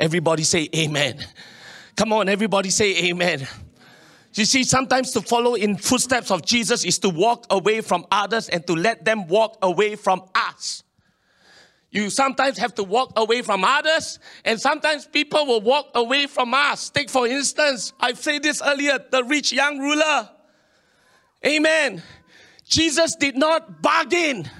[0.00, 1.24] Everybody say Amen.
[1.96, 3.46] Come on, everybody say Amen.
[4.34, 8.48] You see, sometimes to follow in footsteps of Jesus is to walk away from others
[8.48, 10.82] and to let them walk away from us.
[11.94, 16.52] You sometimes have to walk away from others, and sometimes people will walk away from
[16.52, 16.90] us.
[16.90, 20.28] Take, for instance, I've said this earlier the rich young ruler.
[21.46, 22.02] Amen.
[22.64, 24.50] Jesus did not bargain.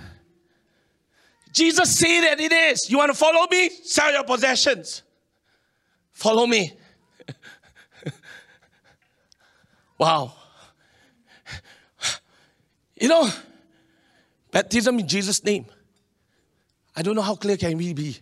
[1.53, 2.89] Jesus said that it is.
[2.89, 3.69] You want to follow me?
[3.83, 5.03] Sell your possessions.
[6.13, 6.73] Follow me.
[9.99, 10.35] wow.
[12.95, 13.29] You know,
[14.53, 15.67] baptism in Jesus' name.
[16.97, 18.19] I don't know how clear can we be.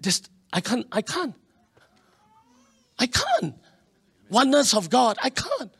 [0.00, 1.34] Just I can't, I can't.
[2.98, 3.54] I can't.
[4.30, 5.72] Oneness of God, I can't.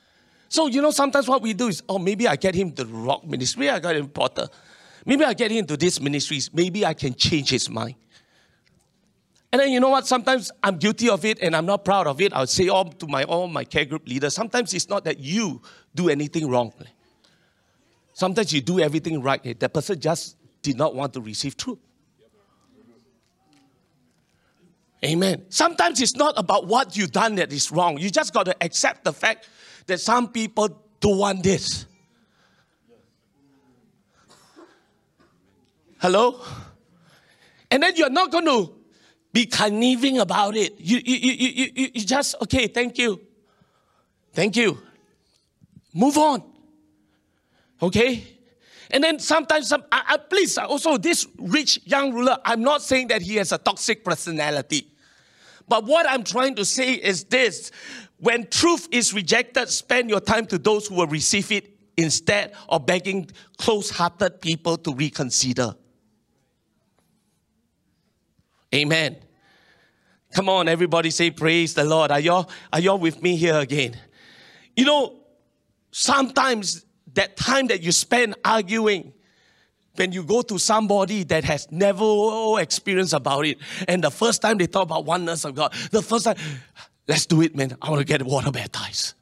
[0.49, 3.25] So, you know, sometimes what we do is, oh, maybe I get him the rock
[3.27, 4.49] ministry, I got him Potter.
[5.07, 6.53] Maybe I get him into these ministries.
[6.53, 7.97] Maybe I can change his mind.
[9.53, 10.07] And then you know what?
[10.07, 12.33] Sometimes I'm guilty of it and I'm not proud of it.
[12.33, 14.35] I'll say all to my all my care group leaders.
[14.35, 15.63] Sometimes it's not that you
[15.95, 16.73] do anything wrong.
[18.15, 19.45] Sometimes you do everything right.
[19.45, 21.79] Eh, that person just did not want to receive truth.
[25.05, 25.45] Amen.
[25.51, 27.99] Sometimes it's not about what you've done that is wrong.
[27.99, 29.49] You just got to accept the fact
[29.87, 31.85] that some people don't want this.
[35.99, 36.41] Hello?
[37.71, 38.75] And then you're not going to
[39.33, 40.81] be conniving about it.
[40.81, 41.33] You, you, you,
[41.75, 43.21] you, you just, okay, thank you.
[44.33, 44.79] Thank you.
[45.93, 46.54] Move on.
[47.85, 48.25] Okay?
[48.91, 53.09] And then sometimes, some, I, I, please, also this rich young ruler, I'm not saying
[53.09, 54.89] that he has a toxic personality.
[55.69, 57.71] But what I'm trying to say is this
[58.19, 62.87] when truth is rejected, spend your time to those who will receive it instead of
[62.87, 65.75] begging close hearted people to reconsider.
[68.75, 69.17] Amen.
[70.35, 72.11] Come on, everybody say praise the Lord.
[72.11, 73.97] Are y'all, are y'all with me here again?
[74.75, 75.21] You know,
[75.91, 79.13] sometimes that time that you spend arguing,
[79.97, 84.59] when you go to somebody that has never experienced about it, and the first time
[84.59, 86.37] they talk about oneness of God, the first time,
[87.07, 87.77] let's do it, man.
[87.81, 89.15] I want to get water baptized.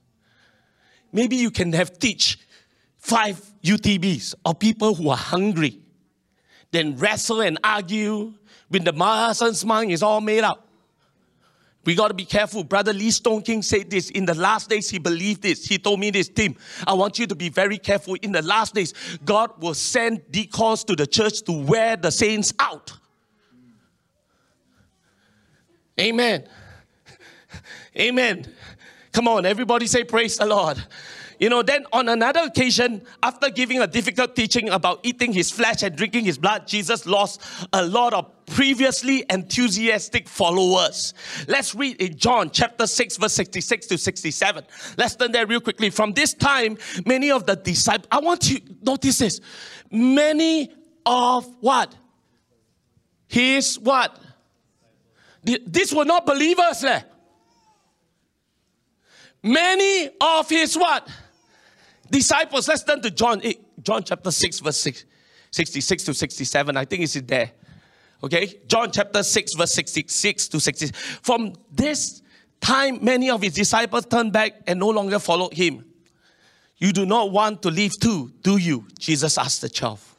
[1.12, 2.38] Maybe you can have teach
[2.96, 5.80] five UTBs of people who are hungry,
[6.70, 8.32] then wrestle and argue
[8.68, 10.61] when the person's mind is all made up.
[11.84, 12.62] We got to be careful.
[12.62, 14.10] Brother Lee Stoneking said this.
[14.10, 15.66] In the last days, he believed this.
[15.66, 16.56] He told me this, Tim.
[16.86, 18.14] I want you to be very careful.
[18.22, 22.52] In the last days, God will send deacons to the church to wear the saints
[22.58, 22.92] out.
[26.00, 26.46] Amen.
[27.98, 28.54] Amen.
[29.12, 30.82] Come on, everybody say, Praise the Lord.
[31.42, 35.82] You know, then on another occasion, after giving a difficult teaching about eating his flesh
[35.82, 41.14] and drinking his blood, Jesus lost a lot of previously enthusiastic followers.
[41.48, 44.64] Let's read in John chapter 6, verse 66 to 67.
[44.96, 45.90] Let's turn there real quickly.
[45.90, 49.40] From this time, many of the disciples, I want you notice this.
[49.90, 50.70] Many
[51.04, 51.92] of what?
[53.26, 54.16] His what?
[55.42, 56.84] These were not believers.
[56.84, 57.00] Eh?
[59.42, 61.08] Many of his what?
[62.12, 65.04] Disciples, let's turn to John 8, John chapter 6, verse 6,
[65.50, 66.76] 66 to 67.
[66.76, 67.50] I think it's there.
[68.22, 68.60] Okay?
[68.68, 70.86] John chapter 6, verse 66 to 60.
[71.22, 72.22] From this
[72.60, 75.84] time, many of his disciples turned back and no longer followed him.
[76.78, 78.86] You do not want to leave too, do you?
[78.98, 80.16] Jesus asked the twelve.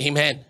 [0.00, 0.44] Amen.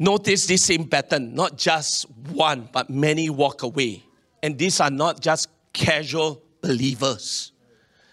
[0.00, 4.04] Notice this same pattern, not just one, but many walk away.
[4.44, 7.52] And these are not just casual believers,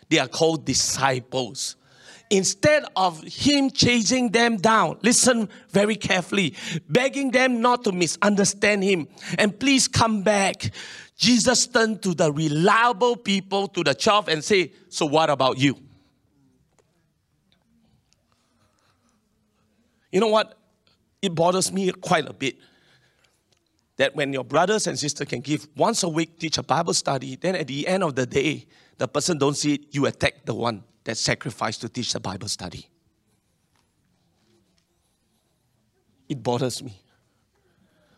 [0.09, 1.75] they are called disciples.
[2.31, 6.55] Instead of him chasing them down, listen very carefully,
[6.89, 9.07] begging them not to misunderstand him,
[9.37, 10.71] and please come back.
[11.17, 15.77] Jesus turned to the reliable people, to the 12, and say, So what about you?
[20.11, 20.57] You know what?
[21.25, 22.55] It bothers me quite a bit
[23.97, 27.35] that when your brothers and sisters can give once a week teach a bible study
[27.35, 28.65] then at the end of the day
[28.97, 32.49] the person don't see it you attack the one that sacrificed to teach the bible
[32.49, 32.85] study.
[36.27, 36.99] It bothers me.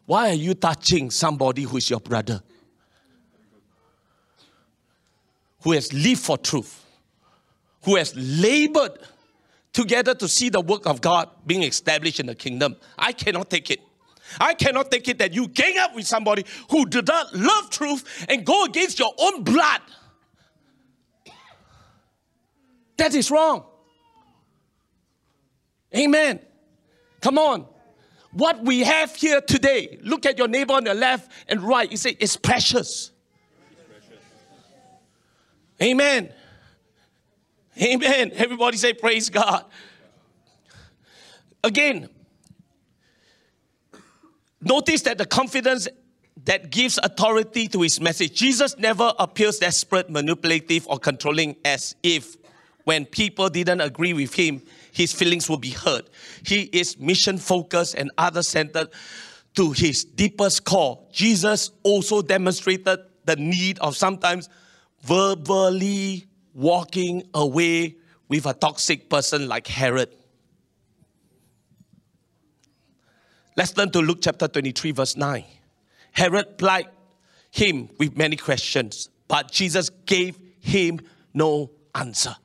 [0.06, 2.42] Why are you touching somebody who is your brother?
[5.64, 6.86] Who has lived for truth,
[7.84, 9.00] who has labored
[9.78, 12.76] together to see the work of God being established in the kingdom.
[12.98, 13.80] I cannot take it.
[14.40, 18.26] I cannot take it that you gang up with somebody who did not love truth
[18.28, 19.82] and go against your own blood.
[22.98, 23.66] That is wrong.
[25.96, 26.40] Amen.
[27.22, 27.68] Come on.
[28.32, 31.90] What we have here today, look at your neighbor on the left and right.
[31.90, 33.12] You say, it's precious.
[35.80, 36.34] Amen.
[37.82, 38.32] Amen.
[38.36, 39.66] Everybody say, Praise God.
[41.64, 42.10] Again,
[44.62, 45.88] notice that the confidence
[46.46, 48.34] that gives authority to his message.
[48.34, 52.38] Jesus never appears desperate, manipulative, or controlling as if
[52.86, 54.62] when people didn't agree with him,
[54.94, 56.10] his feelings will be hurt.
[56.46, 58.88] He is mission focused and other centered
[59.56, 61.04] to his deepest core.
[61.12, 64.48] Jesus also demonstrated the need of sometimes
[65.02, 66.28] verbally
[66.58, 67.96] walking away
[68.28, 70.10] with a toxic person like Herod.
[73.56, 75.46] Let's turn to Luke chapter 23, verse 9.
[76.14, 76.88] Herod plied
[77.52, 81.00] him with many questions, but Jesus gave him
[81.32, 82.36] no answer.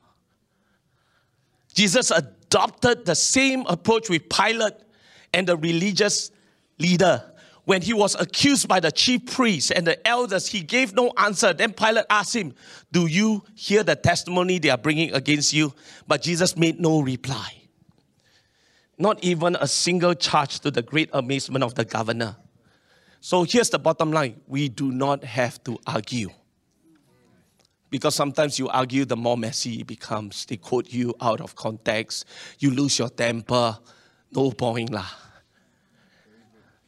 [1.72, 4.74] Jesus adopted the same approach with Pilate
[5.32, 6.30] and the religious
[6.78, 7.31] leader.
[7.64, 11.52] When he was accused by the chief priests and the elders, he gave no answer.
[11.52, 12.54] Then Pilate asked him,
[12.90, 15.72] Do you hear the testimony they are bringing against you?
[16.08, 17.62] But Jesus made no reply.
[18.98, 22.36] Not even a single charge to the great amazement of the governor.
[23.20, 26.30] So here's the bottom line we do not have to argue.
[27.90, 30.46] Because sometimes you argue, the more messy it becomes.
[30.46, 32.24] They quote you out of context.
[32.58, 33.78] You lose your temper.
[34.32, 35.06] No point lah.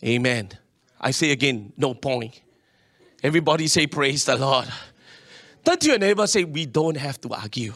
[0.03, 0.49] Amen.
[1.05, 2.41] I say again, no point.
[3.23, 4.67] Everybody say, Praise the Lord.
[5.65, 7.75] To your neighbor say, We don't have to argue.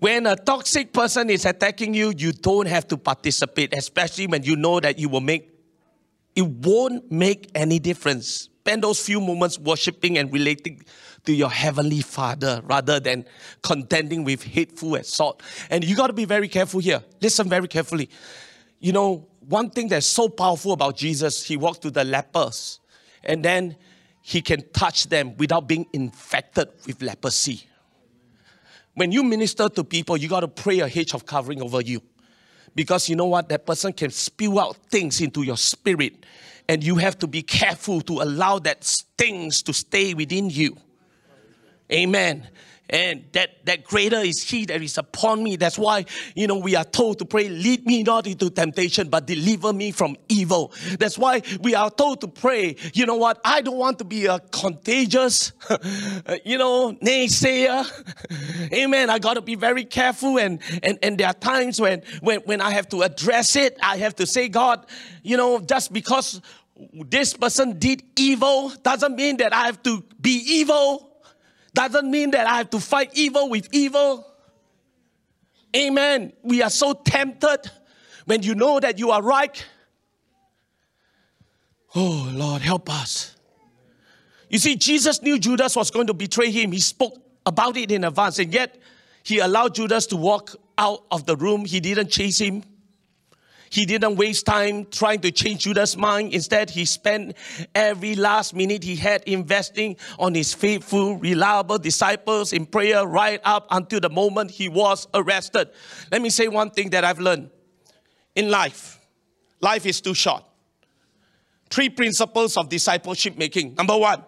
[0.00, 4.56] When a toxic person is attacking you, you don't have to participate, especially when you
[4.56, 5.50] know that you will make,
[6.34, 10.84] it won't make any difference spend those few moments worshiping and relating
[11.24, 13.24] to your heavenly Father rather than
[13.62, 15.42] contending with hateful assault.
[15.70, 17.02] And you got to be very careful here.
[17.22, 18.10] Listen very carefully.
[18.78, 22.80] You know, one thing that's so powerful about Jesus, he walked to the lepers
[23.24, 23.76] and then
[24.22, 27.64] he can touch them without being infected with leprosy.
[28.94, 32.02] When you minister to people, you got to pray a hedge of covering over you.
[32.74, 33.48] Because you know what?
[33.48, 36.24] That person can spew out things into your spirit
[36.68, 40.76] and you have to be careful to allow that stings to stay within you.
[41.90, 42.48] Amen.
[42.90, 45.56] And that, that greater is he that is upon me.
[45.56, 49.26] That's why, you know, we are told to pray, lead me not into temptation, but
[49.26, 50.72] deliver me from evil.
[50.98, 54.26] That's why we are told to pray, you know what, I don't want to be
[54.26, 55.52] a contagious,
[56.44, 57.86] you know, naysayer.
[58.72, 59.08] Amen.
[59.08, 60.38] I got to be very careful.
[60.38, 63.98] And, and, and there are times when, when, when I have to address it, I
[63.98, 64.86] have to say, God,
[65.22, 66.40] you know, just because
[66.92, 71.09] this person did evil doesn't mean that I have to be evil.
[71.74, 74.26] Doesn't mean that I have to fight evil with evil.
[75.74, 76.32] Amen.
[76.42, 77.70] We are so tempted
[78.24, 79.64] when you know that you are right.
[81.94, 83.36] Oh, Lord, help us.
[84.48, 86.72] You see, Jesus knew Judas was going to betray him.
[86.72, 88.76] He spoke about it in advance, and yet
[89.22, 91.64] he allowed Judas to walk out of the room.
[91.64, 92.64] He didn't chase him.
[93.70, 96.34] He didn't waste time trying to change Judas' mind.
[96.34, 97.36] Instead, he spent
[97.72, 103.68] every last minute he had investing on his faithful, reliable disciples in prayer right up
[103.70, 105.70] until the moment he was arrested.
[106.10, 107.50] Let me say one thing that I've learned
[108.34, 108.98] in life
[109.60, 110.42] life is too short.
[111.68, 113.74] Three principles of discipleship making.
[113.74, 114.24] Number one,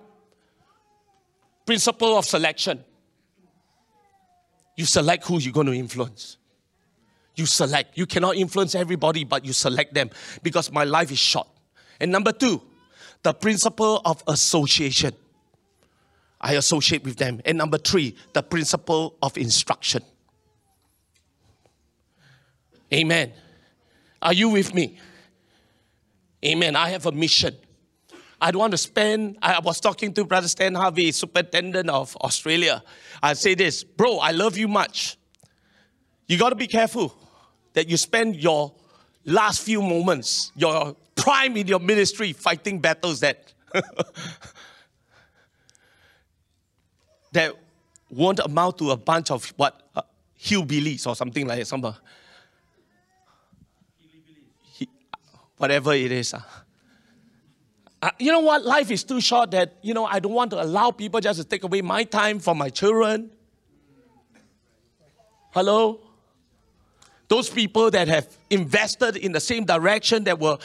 [1.67, 2.85] principle of selection.
[4.77, 6.37] You select who you're going to influence.
[7.35, 7.97] You select.
[7.97, 10.11] You cannot influence everybody, but you select them
[10.43, 11.49] because my life is short.
[12.01, 12.61] And number two,
[13.23, 15.15] the principle of association.
[16.41, 17.41] I associate with them.
[17.45, 20.03] And number three, the principle of instruction.
[22.93, 23.33] Amen.
[24.21, 24.99] Are you with me?
[26.45, 26.77] Amen.
[26.77, 27.57] I have a mission.
[28.41, 29.39] I don't want to spend.
[29.41, 32.83] I was talking to Brother Stan Harvey, superintendent of Australia.
[33.23, 35.17] I say this, bro, I love you much.
[36.27, 37.17] You got to be careful
[37.75, 38.73] that you spend your
[39.25, 43.53] last few moments, your prime in your ministry, fighting battles that
[47.33, 47.57] that
[48.11, 50.03] won't amount to a bunch of what uh,
[50.39, 51.67] hillbillies or something like that.
[51.67, 51.95] Some, uh,
[54.73, 54.89] he,
[55.57, 56.35] whatever it is.
[56.35, 56.41] Uh.
[58.03, 58.65] Uh, you know what?
[58.65, 61.45] Life is too short that, you know, I don't want to allow people just to
[61.45, 63.31] take away my time from my children.
[65.53, 66.01] Hello?
[67.33, 70.59] Those people that have invested in the same direction that were,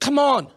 [0.00, 0.48] come on.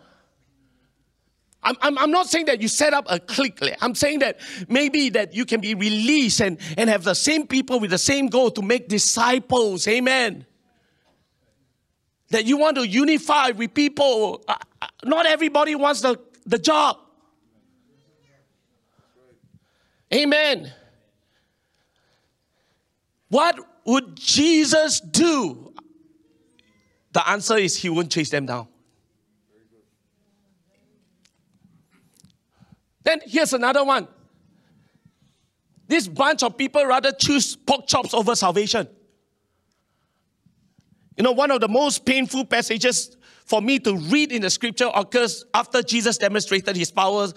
[1.63, 3.61] I'm, I'm, I'm not saying that you set up a clique.
[3.79, 7.79] I'm saying that maybe that you can be released and, and have the same people
[7.79, 9.87] with the same goal to make disciples.
[9.87, 10.45] Amen
[12.29, 14.43] that you want to unify with people.
[14.49, 16.97] Uh, uh, not everybody wants the, the job.
[20.13, 20.73] Amen.
[23.29, 23.57] What
[23.87, 25.73] would Jesus do?
[27.13, 28.67] The answer is he won't chase them down.
[33.03, 34.09] Then here's another one.
[35.87, 38.89] This bunch of people rather choose pork chops over salvation.
[41.15, 43.15] You know, one of the most painful passages
[43.45, 47.33] for me to read in the scripture occurs after Jesus demonstrated his powers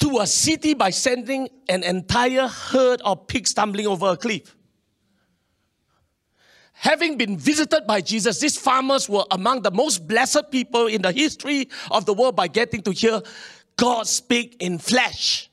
[0.00, 4.56] to a city by sending an entire herd of pigs tumbling over a cliff.
[6.80, 11.12] Having been visited by Jesus, these farmers were among the most blessed people in the
[11.12, 13.20] history of the world by getting to hear
[13.76, 15.50] God speak in flesh.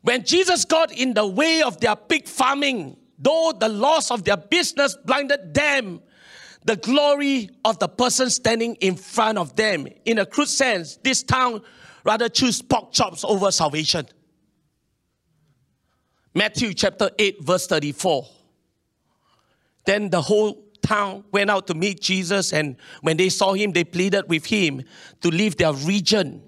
[0.00, 4.38] When Jesus got in the way of their pig farming, though the loss of their
[4.38, 6.00] business blinded them
[6.64, 9.86] the glory of the person standing in front of them.
[10.06, 11.60] In a crude sense, this town
[12.02, 14.06] rather choose pork chops over salvation.
[16.32, 18.26] Matthew chapter 8, verse 34.
[19.84, 23.84] Then the whole town went out to meet Jesus, and when they saw him, they
[23.84, 24.82] pleaded with him
[25.20, 26.42] to leave their region.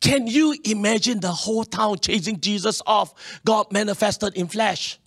[0.00, 3.40] Can you imagine the whole town chasing Jesus off?
[3.44, 4.98] God manifested in flesh.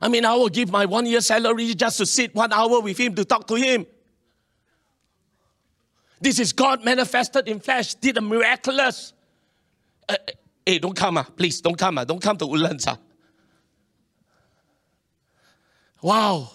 [0.00, 2.98] I mean, I will give my one year salary just to sit one hour with
[2.98, 3.86] him to talk to him.
[6.20, 9.12] This is God manifested in flesh, did a miraculous.
[10.08, 10.16] Uh,
[10.64, 12.86] hey, don't come, uh, please, don't come, uh, don't come to Woodlands.
[12.86, 12.96] Uh.
[16.04, 16.50] Wow.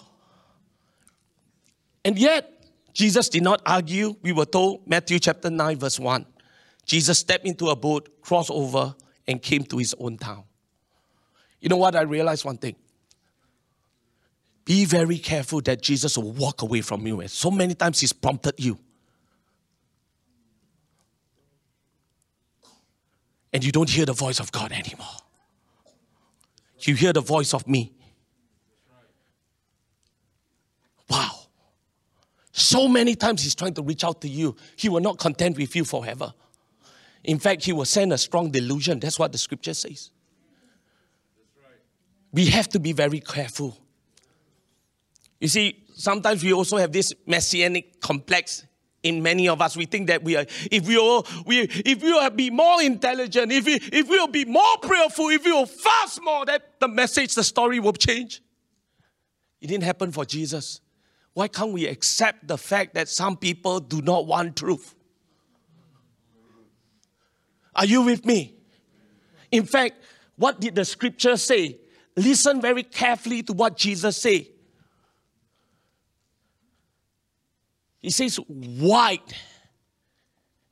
[2.04, 2.48] And yet,
[2.92, 4.14] Jesus did not argue.
[4.22, 6.24] We were told, Matthew chapter 9, verse 1.
[6.86, 8.94] Jesus stepped into a boat, crossed over,
[9.26, 10.44] and came to his own town.
[11.60, 11.96] You know what?
[11.96, 12.76] I realized one thing.
[14.64, 17.18] Be very careful that Jesus will walk away from you.
[17.18, 18.78] And so many times he's prompted you.
[23.52, 25.08] And you don't hear the voice of God anymore.
[26.82, 27.94] You hear the voice of me.
[31.10, 31.30] Wow.
[32.70, 34.56] So many times he's trying to reach out to you.
[34.76, 36.32] He will not content with you forever.
[37.24, 39.00] In fact, he will send a strong delusion.
[39.00, 40.10] That's what the scripture says.
[42.32, 43.76] We have to be very careful
[45.40, 48.66] you see, sometimes we also have this messianic complex
[49.02, 49.74] in many of us.
[49.74, 53.50] We think that we are, if we will, we, if we will be more intelligent,
[53.50, 56.88] if we, if we will be more prayerful, if we will fast more, that the
[56.88, 58.42] message, the story will change.
[59.62, 60.82] It didn't happen for Jesus.
[61.34, 64.94] Why can't we accept the fact that some people do not want truth?
[67.74, 68.54] Are you with me?
[69.50, 70.02] In fact,
[70.36, 71.78] what did the scripture say?
[72.16, 74.46] Listen very carefully to what Jesus said.
[78.00, 79.20] He says, wide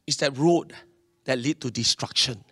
[0.06, 0.72] is that road
[1.24, 2.42] that lead to destruction.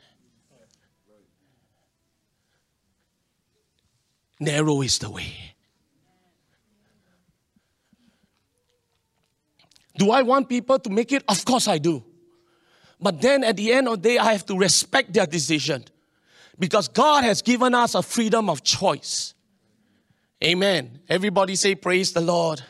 [4.38, 5.55] Narrow is the way.
[9.96, 11.24] Do I want people to make it?
[11.28, 12.04] Of course I do.
[13.00, 15.84] But then at the end of the day, I have to respect their decision
[16.58, 19.34] because God has given us a freedom of choice.
[20.42, 21.00] Amen.
[21.08, 22.62] Everybody say, Praise the Lord.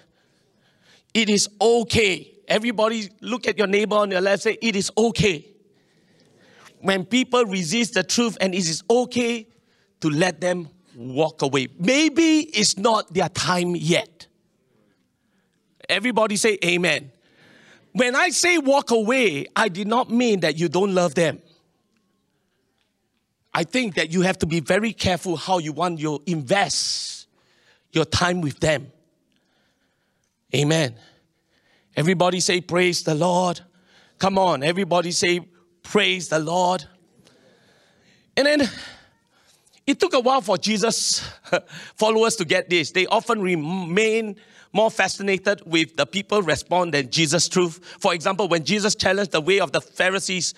[1.15, 2.33] It is okay.
[2.49, 5.47] Everybody look at your neighbor on your left, say, It is okay.
[6.81, 9.49] When people resist the truth, and it is okay
[10.01, 11.69] to let them walk away.
[11.79, 14.27] Maybe it's not their time yet.
[15.89, 17.13] Everybody say amen.
[17.97, 21.41] When I say walk away, I did not mean that you don't love them.
[23.55, 27.27] I think that you have to be very careful how you want to invest
[27.93, 28.93] your time with them.
[30.55, 30.95] Amen.
[31.97, 33.63] Everybody say, Praise the Lord.
[34.19, 35.41] Come on, everybody say,
[35.83, 36.85] Praise the Lord.
[38.37, 38.71] And then
[39.87, 41.27] it took a while for Jesus'
[41.95, 42.91] followers to get this.
[42.91, 44.37] They often remain
[44.77, 47.81] more fascinated with the people respond than Jesus' truth.
[47.99, 50.55] For example, when Jesus challenged the way of the Pharisees,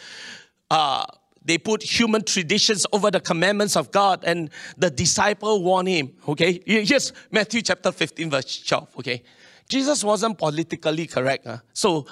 [0.71, 1.07] uh,
[1.45, 6.11] they put human traditions over the commandments of God, and the disciple warned him.
[6.27, 8.97] Okay, here's Matthew chapter 15, verse 12.
[8.99, 9.23] Okay,
[9.69, 11.47] Jesus wasn't politically correct.
[11.47, 11.59] Huh?
[11.73, 12.07] So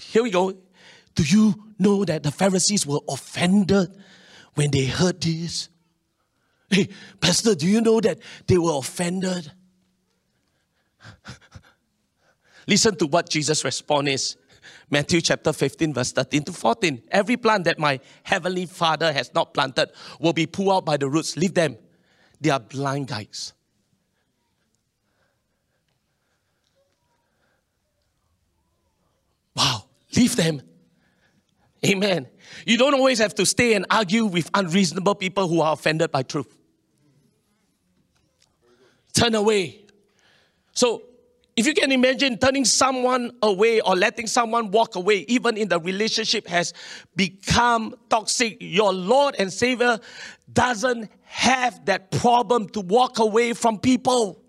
[0.00, 0.52] here we go.
[1.14, 3.94] Do you know that the Pharisees were offended
[4.54, 5.68] when they heard this?
[6.70, 6.88] Hey,
[7.20, 9.52] Pastor, do you know that they were offended?
[12.70, 14.36] Listen to what Jesus' response is.
[14.90, 17.02] Matthew chapter 15, verse 13 to 14.
[17.10, 19.90] Every plant that my heavenly Father has not planted
[20.20, 21.36] will be pulled out by the roots.
[21.36, 21.76] Leave them.
[22.40, 23.54] They are blind guides.
[29.56, 30.62] Wow, leave them.
[31.84, 32.28] Amen.
[32.66, 36.22] You don't always have to stay and argue with unreasonable people who are offended by
[36.22, 36.56] truth.
[39.12, 39.86] Turn away.
[40.72, 41.09] So,
[41.60, 45.78] if you can imagine turning someone away or letting someone walk away, even in the
[45.78, 46.72] relationship has
[47.16, 49.98] become toxic, your Lord and Savior
[50.50, 54.42] doesn't have that problem to walk away from people.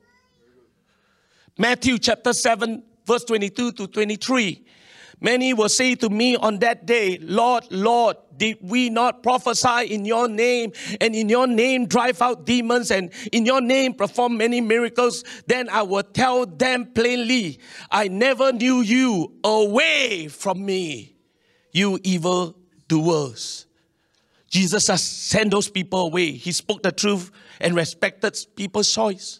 [1.57, 4.63] Matthew chapter 7, verse 22 to 23.
[5.23, 10.03] Many will say to me on that day, Lord, Lord, did we not prophesy in
[10.03, 14.61] your name and in your name drive out demons and in your name perform many
[14.61, 15.23] miracles?
[15.45, 17.59] Then I will tell them plainly,
[17.91, 21.15] I never knew you away from me,
[21.71, 22.57] you evil
[22.87, 23.67] doers.
[24.49, 26.31] Jesus has sent those people away.
[26.31, 29.39] He spoke the truth and respected people's choice.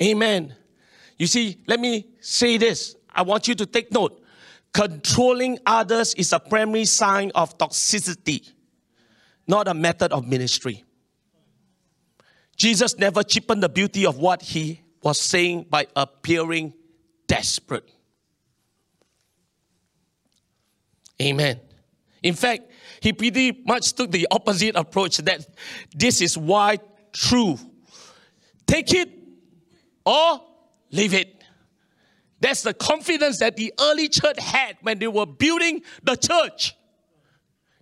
[0.00, 0.54] Amen.
[1.18, 2.94] You see, let me say this.
[3.12, 4.19] I want you to take note.
[4.72, 8.52] Controlling others is a primary sign of toxicity,
[9.46, 10.84] not a method of ministry.
[12.56, 16.74] Jesus never cheapened the beauty of what he was saying by appearing
[17.26, 17.90] desperate.
[21.20, 21.60] Amen.
[22.22, 25.46] In fact, he pretty much took the opposite approach that
[25.94, 26.78] this is why
[27.12, 27.58] true.
[28.66, 29.10] Take it
[30.04, 30.40] or
[30.90, 31.39] leave it.
[32.40, 36.74] That's the confidence that the early church had when they were building the church.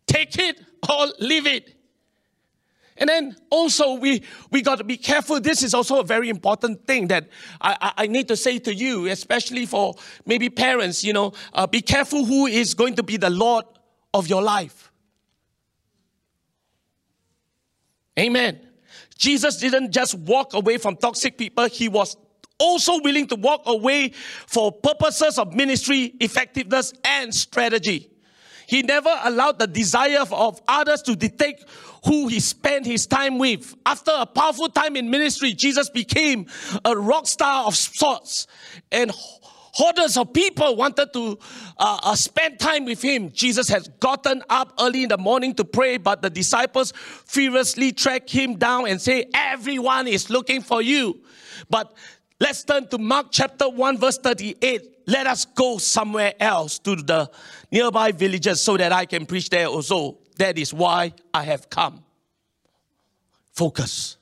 [0.06, 1.74] Take it or leave it.
[2.96, 5.40] And then also we we got to be careful.
[5.40, 7.28] This is also a very important thing that
[7.60, 9.94] I, I, I need to say to you, especially for
[10.26, 11.04] maybe parents.
[11.04, 13.64] You know, uh, be careful who is going to be the Lord
[14.12, 14.90] of your life.
[18.18, 18.60] Amen.
[19.16, 22.16] Jesus didn't just walk away from toxic people; he was
[22.58, 24.10] also willing to walk away
[24.46, 28.10] for purposes of ministry, effectiveness, and strategy.
[28.66, 31.64] He never allowed the desire of others to dictate
[32.04, 33.74] who he spent his time with.
[33.86, 36.46] After a powerful time in ministry, Jesus became
[36.84, 38.46] a rock star of sorts.
[38.92, 39.10] And
[39.78, 41.38] Hordes of people wanted to
[41.78, 43.30] uh, uh, spend time with him.
[43.30, 48.28] Jesus has gotten up early in the morning to pray, but the disciples furiously track
[48.28, 51.20] him down and say, Everyone is looking for you.
[51.70, 51.94] But
[52.40, 54.98] Let's turn to Mark chapter 1, verse 38.
[55.06, 57.30] Let us go somewhere else to the
[57.72, 60.18] nearby villages so that I can preach there also.
[60.36, 62.04] That is why I have come.
[63.52, 64.18] Focus.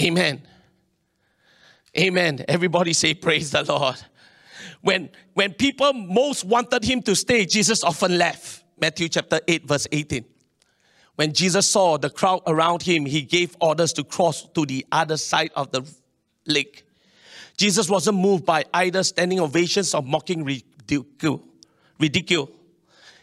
[0.00, 0.40] Amen.
[1.98, 2.44] Amen.
[2.48, 3.96] Everybody say, Praise the Lord.
[4.80, 8.64] When, when people most wanted him to stay, Jesus often left.
[8.80, 10.24] Matthew chapter 8, verse 18.
[11.20, 15.18] When Jesus saw the crowd around him, he gave orders to cross to the other
[15.18, 15.86] side of the
[16.46, 16.86] lake.
[17.58, 21.44] Jesus wasn't moved by either standing ovations or mocking ridicule.
[21.98, 22.50] ridicule.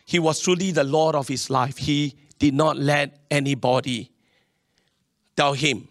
[0.05, 1.77] He was truly the Lord of his life.
[1.77, 4.11] He did not let anybody
[5.35, 5.87] tell him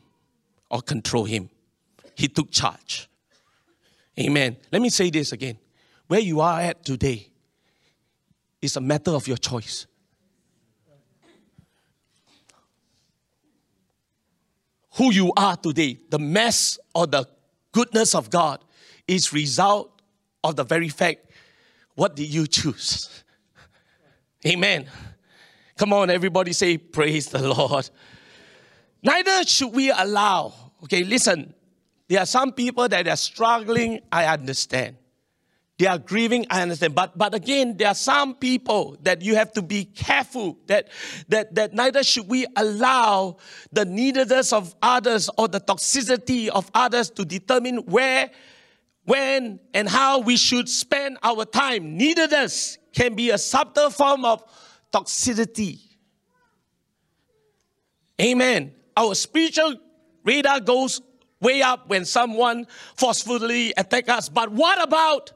[0.70, 1.50] or control him.
[2.14, 3.08] He took charge.
[4.16, 4.56] Amen.
[4.70, 5.58] Let me say this again.
[6.06, 7.26] Where you are at today
[8.62, 9.88] is a matter of your choice.
[14.96, 17.26] Who you are today, the mess or the
[17.72, 18.64] goodness of God
[19.06, 20.00] is result
[20.42, 21.20] of the very fact
[21.94, 23.24] what did you choose?
[24.46, 24.86] Amen.
[25.76, 27.88] Come on, everybody say, Praise the Lord.
[29.02, 30.52] Neither should we allow,
[30.84, 31.54] okay, listen,
[32.08, 34.96] there are some people that are struggling, I understand.
[35.78, 36.94] They are grieving, I understand.
[36.94, 40.88] But, but again, there are some people that you have to be careful that,
[41.28, 43.36] that, that neither should we allow
[43.72, 48.30] the neediness of others or the toxicity of others to determine where,
[49.04, 51.98] when, and how we should spend our time.
[51.98, 54.42] Neediness can be a subtle form of
[54.90, 55.80] toxicity.
[58.18, 58.74] Amen.
[58.96, 59.74] Our spiritual
[60.24, 61.02] radar goes
[61.38, 62.66] way up when someone
[62.96, 64.28] forcefully attacks us.
[64.30, 65.32] But what about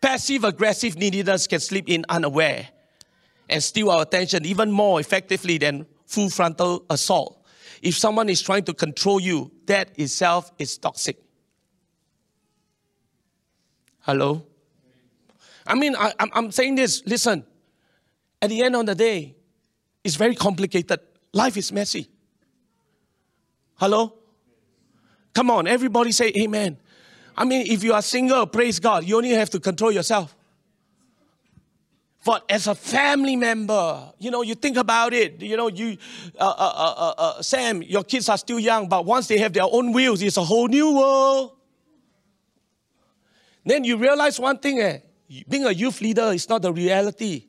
[0.00, 2.68] Passive aggressive neediness can slip in unaware
[3.48, 7.44] and steal our attention even more effectively than full frontal assault.
[7.82, 11.18] If someone is trying to control you, that itself is toxic.
[14.00, 14.46] Hello?
[15.66, 17.44] I mean, I, I'm saying this, listen,
[18.40, 19.36] at the end of the day,
[20.02, 21.00] it's very complicated.
[21.32, 22.08] Life is messy.
[23.74, 24.14] Hello?
[25.34, 26.78] Come on, everybody say amen.
[27.40, 30.36] I mean, if you are single, praise God, you only have to control yourself.
[32.22, 35.40] But as a family member, you know, you think about it.
[35.40, 35.96] You know, you,
[36.38, 39.64] uh, uh, uh, uh, Sam, your kids are still young, but once they have their
[39.64, 41.52] own wheels, it's a whole new world.
[43.64, 44.98] Then you realize one thing: eh,
[45.48, 47.46] being a youth leader is not the reality.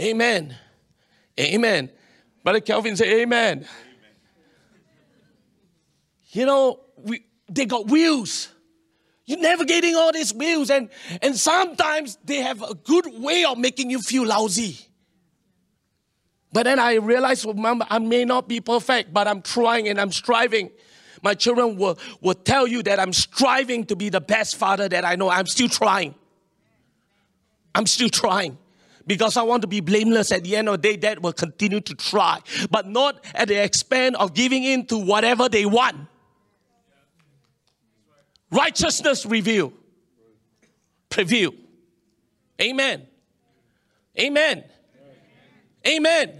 [0.00, 0.56] Amen.
[1.38, 1.90] Amen.
[2.42, 3.66] Brother Kelvin say amen.
[6.36, 8.50] You know, we, they got wheels.
[9.24, 10.90] You're navigating all these wheels, and,
[11.22, 14.78] and sometimes they have a good way of making you feel lousy.
[16.52, 19.98] But then I realized, oh, remember, I may not be perfect, but I'm trying and
[19.98, 20.70] I'm striving.
[21.22, 25.06] My children will, will tell you that I'm striving to be the best father that
[25.06, 25.30] I know.
[25.30, 26.14] I'm still trying.
[27.74, 28.58] I'm still trying.
[29.06, 31.80] Because I want to be blameless at the end of the day, that will continue
[31.80, 32.40] to try.
[32.70, 35.96] But not at the expense of giving in to whatever they want.
[38.50, 39.72] Righteousness reveal.
[41.10, 41.54] Preview.
[42.60, 43.06] Amen.
[44.18, 44.64] Amen.
[45.86, 46.32] Amen.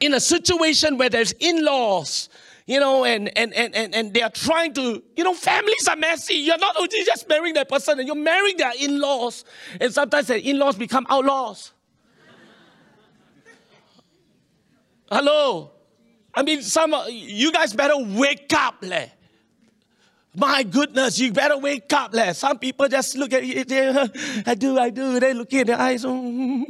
[0.00, 2.28] In a situation where there's in-laws,
[2.66, 5.96] you know, and, and, and, and, and they are trying to, you know, families are
[5.96, 6.34] messy.
[6.34, 9.44] You're not only just marrying that person, and you're marrying their in-laws.
[9.80, 11.72] And sometimes their in-laws become outlaws.
[15.10, 15.70] Hello?
[16.34, 19.08] I mean, some you guys better wake up, leh.
[20.36, 22.12] My goodness, you better wake up.
[22.12, 22.34] Leh.
[22.34, 23.72] Some people just look at it.
[24.46, 25.18] I do, I do.
[25.18, 26.04] They look in their eyes.
[26.04, 26.66] Oh.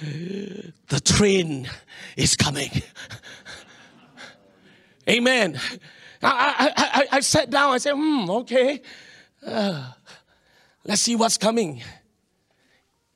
[0.00, 1.68] the train
[2.16, 2.70] is coming.
[5.08, 5.60] Amen.
[6.22, 7.74] I, I, I, I sat down.
[7.74, 8.80] I said, hmm, okay.
[9.46, 9.92] Uh,
[10.86, 11.82] let's see what's coming.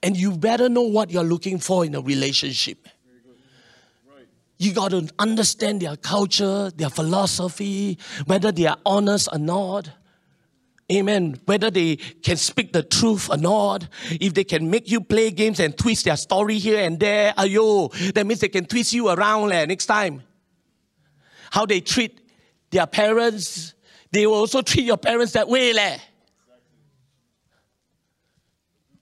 [0.03, 2.87] And you better know what you're looking for in a relationship.
[4.59, 7.97] You got to understand their culture, their philosophy,
[8.27, 9.89] whether they are honest or not.
[10.91, 11.39] Amen.
[11.45, 13.87] Whether they can speak the truth or not.
[14.11, 17.93] If they can make you play games and twist their story here and there, ayo,
[18.15, 20.23] that means they can twist you around leh, next time.
[21.51, 22.21] How they treat
[22.71, 23.75] their parents,
[24.11, 25.73] they will also treat your parents that way.
[25.73, 25.99] Leh.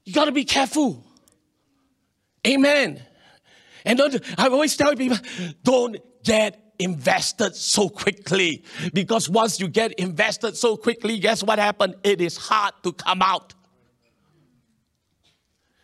[0.05, 1.03] You got to be careful.
[2.47, 3.06] Amen.
[3.87, 4.01] And
[4.37, 5.17] I always tell people,
[5.63, 8.65] don't get invested so quickly.
[8.93, 11.95] Because once you get invested so quickly, guess what happened?
[12.03, 13.55] It is hard to come out.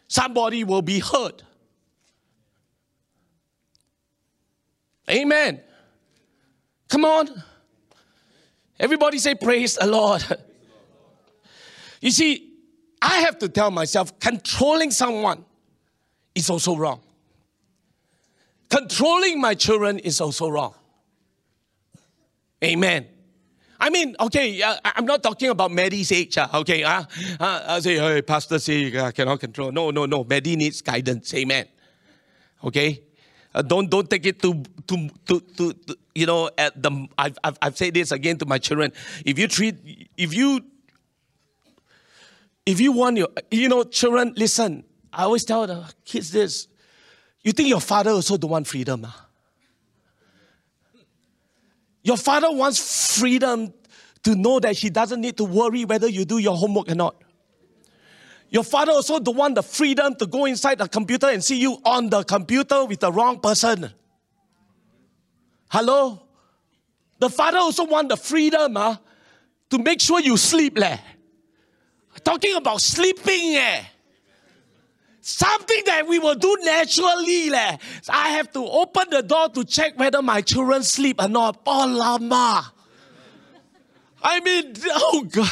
[0.08, 1.44] Somebody will be hurt.
[5.08, 5.60] Amen.
[6.88, 7.42] Come on.
[8.80, 10.24] Everybody say, Praise the Lord.
[12.00, 12.50] You see,
[13.00, 15.44] I have to tell myself, controlling someone
[16.34, 17.00] is also wrong.
[18.72, 20.74] Controlling my children is also wrong.
[22.64, 23.06] Amen.
[23.78, 26.38] I mean, okay, uh, I'm not talking about Maddie's age.
[26.38, 27.02] Uh, okay, uh,
[27.38, 29.72] uh, I say, hey, Pastor say I cannot control.
[29.72, 30.24] No, no, no.
[30.24, 31.34] Maddie needs guidance.
[31.34, 31.66] Amen.
[32.64, 33.02] Okay,
[33.54, 37.36] uh, don't don't take it to to, to to, to you know at the I've,
[37.44, 38.92] I've I've said this again to my children.
[39.26, 40.64] If you treat if you
[42.64, 44.84] if you want your you know children listen.
[45.12, 46.68] I always tell the kids this
[47.42, 49.04] you think your father also don't want freedom?
[49.06, 49.26] Ah?
[52.02, 53.72] Your father wants freedom
[54.24, 57.16] to know that he doesn't need to worry whether you do your homework or not.
[58.50, 61.78] Your father also don't want the freedom to go inside the computer and see you
[61.84, 63.90] on the computer with the wrong person.
[65.68, 66.22] Hello?
[67.18, 68.96] The father also want the freedom uh,
[69.70, 70.76] to make sure you sleep.
[70.76, 70.98] Leh.
[72.22, 73.56] Talking about sleeping.
[73.56, 73.84] Eh.
[75.24, 77.48] Something that we will do naturally.
[77.48, 77.76] Leh.
[78.08, 81.60] I have to open the door to check whether my children sleep or not.
[81.64, 82.72] Oh, lama.
[84.20, 85.50] I mean, oh God.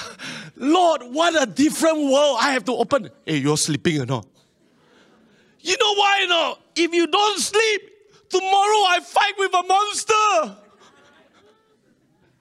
[0.56, 2.38] Lord, what a different world.
[2.40, 3.10] I have to open.
[3.24, 4.26] Hey, you're sleeping or not?
[5.60, 6.60] You know why not?
[6.74, 7.82] If you don't sleep,
[8.28, 10.56] tomorrow I fight with a monster.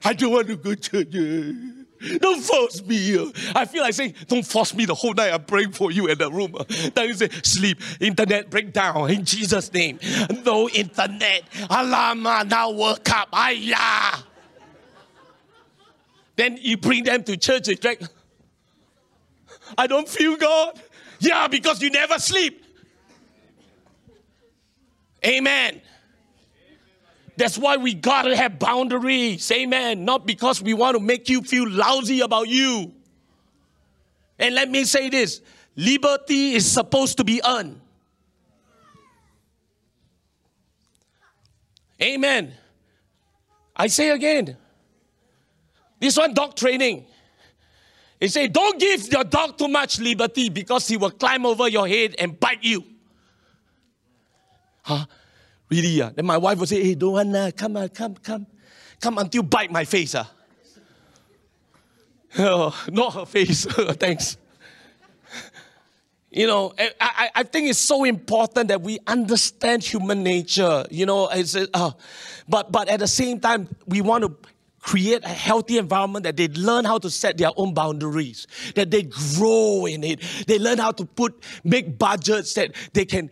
[0.03, 1.78] I don't want to go to church.
[2.19, 3.31] Don't force me.
[3.55, 5.33] I feel like saying, don't force me the whole night.
[5.33, 6.55] I'm praying for you in the room.
[6.95, 9.99] Then you say, sleep, internet break down in Jesus' name.
[10.45, 11.43] No internet.
[11.69, 13.29] Alama, now work up.
[13.33, 14.23] Ayah.
[16.35, 17.65] Then you bring them to church.
[17.65, 18.07] They drag.
[19.77, 20.81] I don't feel God.
[21.19, 22.63] Yeah, because you never sleep.
[25.25, 25.81] Amen.
[27.39, 29.49] That's why we gotta have boundaries.
[29.49, 30.03] Amen.
[30.03, 32.93] Not because we want to make you feel lousy about you.
[34.37, 35.39] And let me say this
[35.73, 37.79] liberty is supposed to be earned.
[42.01, 42.51] Amen.
[43.73, 44.57] I say again,
[45.97, 47.05] this one dog training.
[48.19, 51.87] He say, don't give your dog too much liberty because he will climb over your
[51.87, 52.83] head and bite you.
[54.81, 55.05] Huh?
[55.69, 55.89] Really?
[55.89, 56.09] Yeah.
[56.13, 58.47] Then my wife will say, hey, don't want uh, come on, come, come.
[58.99, 60.15] Come until you bite my face.
[60.15, 60.25] Uh.
[62.37, 63.65] Oh, not her face.
[63.99, 64.37] Thanks.
[66.29, 70.85] You know, I, I think it's so important that we understand human nature.
[70.91, 71.91] You know, it's, uh,
[72.47, 74.49] but, but at the same time, we want to
[74.79, 79.03] create a healthy environment that they learn how to set their own boundaries, that they
[79.37, 80.21] grow in it.
[80.47, 83.29] They learn how to put, make budgets that they can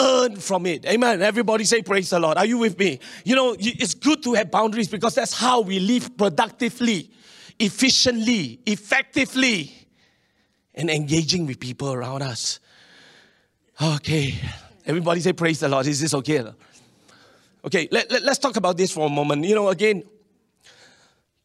[0.00, 0.86] earn from it.
[0.86, 1.22] Amen.
[1.22, 2.38] Everybody say praise the Lord.
[2.38, 3.00] Are you with me?
[3.24, 7.10] You know, it's good to have boundaries because that's how we live productively,
[7.58, 9.72] efficiently, effectively
[10.74, 12.60] and engaging with people around us.
[13.80, 14.34] Okay.
[14.86, 15.86] Everybody say, Praise the Lord.
[15.86, 16.44] Is this okay?
[17.62, 19.44] Okay, let, let, us talk about this for a moment.
[19.44, 20.02] You know, again,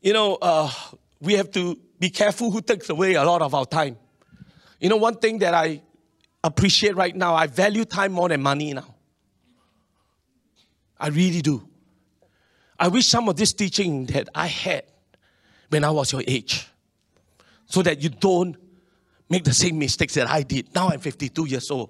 [0.02, 0.72] you know, uh,
[1.20, 3.98] we have to be careful who takes away a lot of our time.
[4.80, 5.82] You know, one thing that I
[6.48, 8.96] appreciate right now, I value time more than money now.
[11.00, 11.68] I really do.
[12.80, 14.84] I wish some of this teaching that I had
[15.70, 16.68] when I was your age,
[17.66, 18.56] so that you don't
[19.30, 20.74] make the same mistakes that I did.
[20.76, 21.90] Now I'm 52 years old.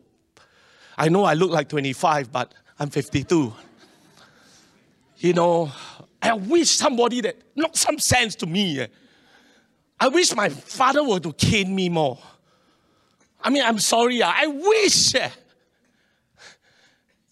[0.97, 3.53] I know I look like 25, but I'm 52.
[5.17, 5.71] You know,
[6.21, 8.79] I wish somebody that knocked some sense to me.
[8.79, 8.87] Eh.
[9.99, 12.19] I wish my father were to cane me more.
[13.45, 14.23] I mean, I'm sorry.
[14.23, 15.13] Ah, I wish.
[15.13, 15.29] Eh.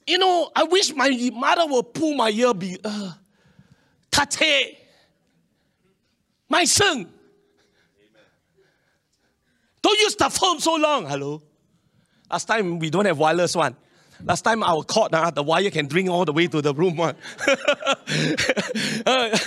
[0.06, 3.14] You know, I wish my mother would pull my ear, be, uh,
[4.12, 4.78] tate.
[6.48, 7.12] My son,
[9.82, 11.08] don't use the phone so long.
[11.08, 11.42] Hello.
[12.30, 13.76] Last time we don't have wireless one.
[14.24, 16.96] Last time our cord, uh, the wire can bring all the way to the room
[16.96, 17.16] one.
[17.48, 17.56] uh,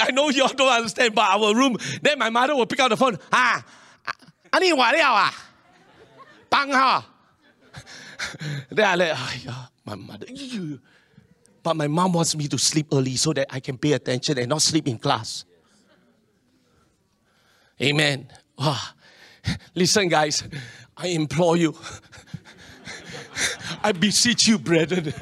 [0.00, 2.88] I know you all don't understand, but our room, then my mother will pick up
[2.88, 3.18] the phone.
[3.30, 3.62] Ah,
[4.06, 4.12] ah,
[4.50, 5.38] bang
[6.52, 7.08] ha.
[8.70, 9.12] Then like,
[9.48, 10.26] oh, my mother.
[11.62, 14.48] But my mom wants me to sleep early so that I can pay attention and
[14.48, 15.44] not sleep in class.
[17.80, 18.26] Amen.
[18.58, 18.78] Wow.
[19.74, 20.42] Listen, guys,
[20.96, 21.76] I implore you.
[23.82, 25.12] I beseech you, brethren.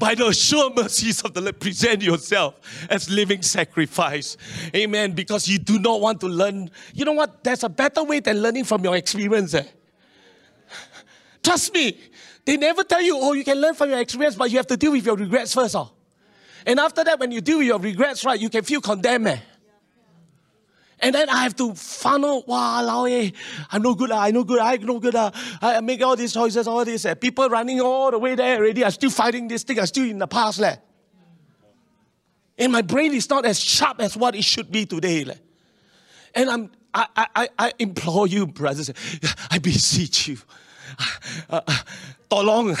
[0.00, 4.38] By the sure mercies of the Lord, present yourself as living sacrifice.
[4.74, 5.12] Amen.
[5.12, 6.70] Because you do not want to learn.
[6.94, 7.44] You know what?
[7.44, 9.52] There's a better way than learning from your experience.
[9.52, 9.66] Eh?
[11.42, 12.00] Trust me.
[12.46, 14.76] They never tell you, oh, you can learn from your experience, but you have to
[14.78, 15.76] deal with your regrets first.
[15.76, 15.92] Oh.
[16.64, 19.28] And after that, when you deal with your regrets, right, you can feel condemned.
[19.28, 19.38] Eh?
[21.02, 23.30] And then I have to funnel, wow, eh,
[23.70, 25.14] I'm no good, ah, I'm no good, I'm no good.
[25.14, 25.30] Uh,
[25.62, 27.06] I make all these choices, all this.
[27.06, 30.08] Uh, people running all the way there already are still fighting this thing, I'm still
[30.08, 30.60] in the past.
[30.60, 30.76] Leh.
[32.58, 35.24] And my brain is not as sharp as what it should be today.
[35.24, 35.34] Leh.
[36.34, 38.90] And I'm, I, I, I implore you, brothers,
[39.50, 40.38] I beseech you.
[41.48, 42.76] Uh, uh, long,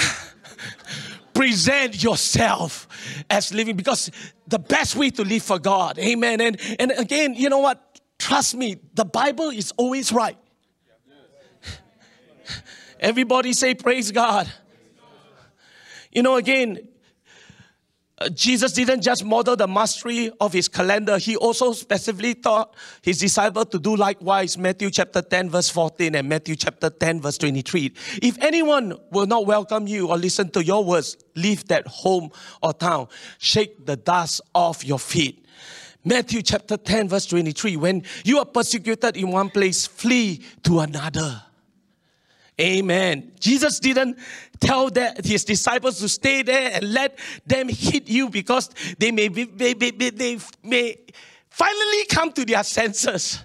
[1.32, 2.86] present yourself
[3.30, 4.10] as living because
[4.46, 5.98] the best way to live for God.
[5.98, 6.40] Amen.
[6.40, 7.89] And, and again, you know what?
[8.20, 10.36] Trust me, the Bible is always right.
[13.00, 14.46] Everybody say, Praise God.
[16.12, 16.86] You know, again,
[18.18, 23.18] uh, Jesus didn't just model the mastery of his calendar, he also specifically taught his
[23.20, 24.58] disciples to do likewise.
[24.58, 27.94] Matthew chapter 10, verse 14, and Matthew chapter 10, verse 23.
[28.20, 32.30] If anyone will not welcome you or listen to your words, leave that home
[32.62, 33.08] or town,
[33.38, 35.46] shake the dust off your feet.
[36.04, 41.42] Matthew chapter 10, verse 23 when you are persecuted in one place, flee to another.
[42.60, 43.32] Amen.
[43.40, 44.18] Jesus didn't
[44.60, 49.28] tell that his disciples to stay there and let them hit you because they may,
[49.28, 50.96] be, they, they, they may
[51.48, 53.44] finally come to their senses.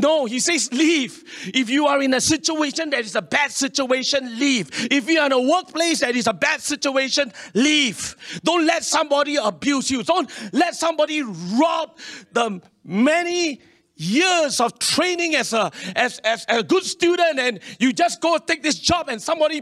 [0.00, 1.24] No, he says leave.
[1.54, 4.70] If you are in a situation that is a bad situation, leave.
[4.90, 8.16] If you are in a workplace that is a bad situation, leave.
[8.42, 10.02] Don't let somebody abuse you.
[10.02, 11.98] Don't let somebody rob
[12.32, 13.60] the many
[13.96, 18.62] years of training as a as, as a good student and you just go take
[18.62, 19.60] this job and somebody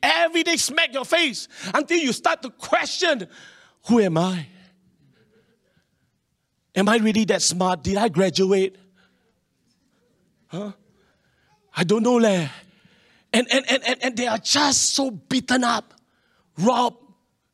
[0.00, 3.26] every day smack your face until you start to question
[3.86, 4.46] who am I?
[6.74, 7.82] Am I really that smart?
[7.82, 8.76] Did I graduate?
[10.50, 10.72] Huh?
[11.76, 12.48] I don't know, leh.
[13.32, 15.94] And, and, and, and, and they are just so beaten up,
[16.58, 16.96] robbed,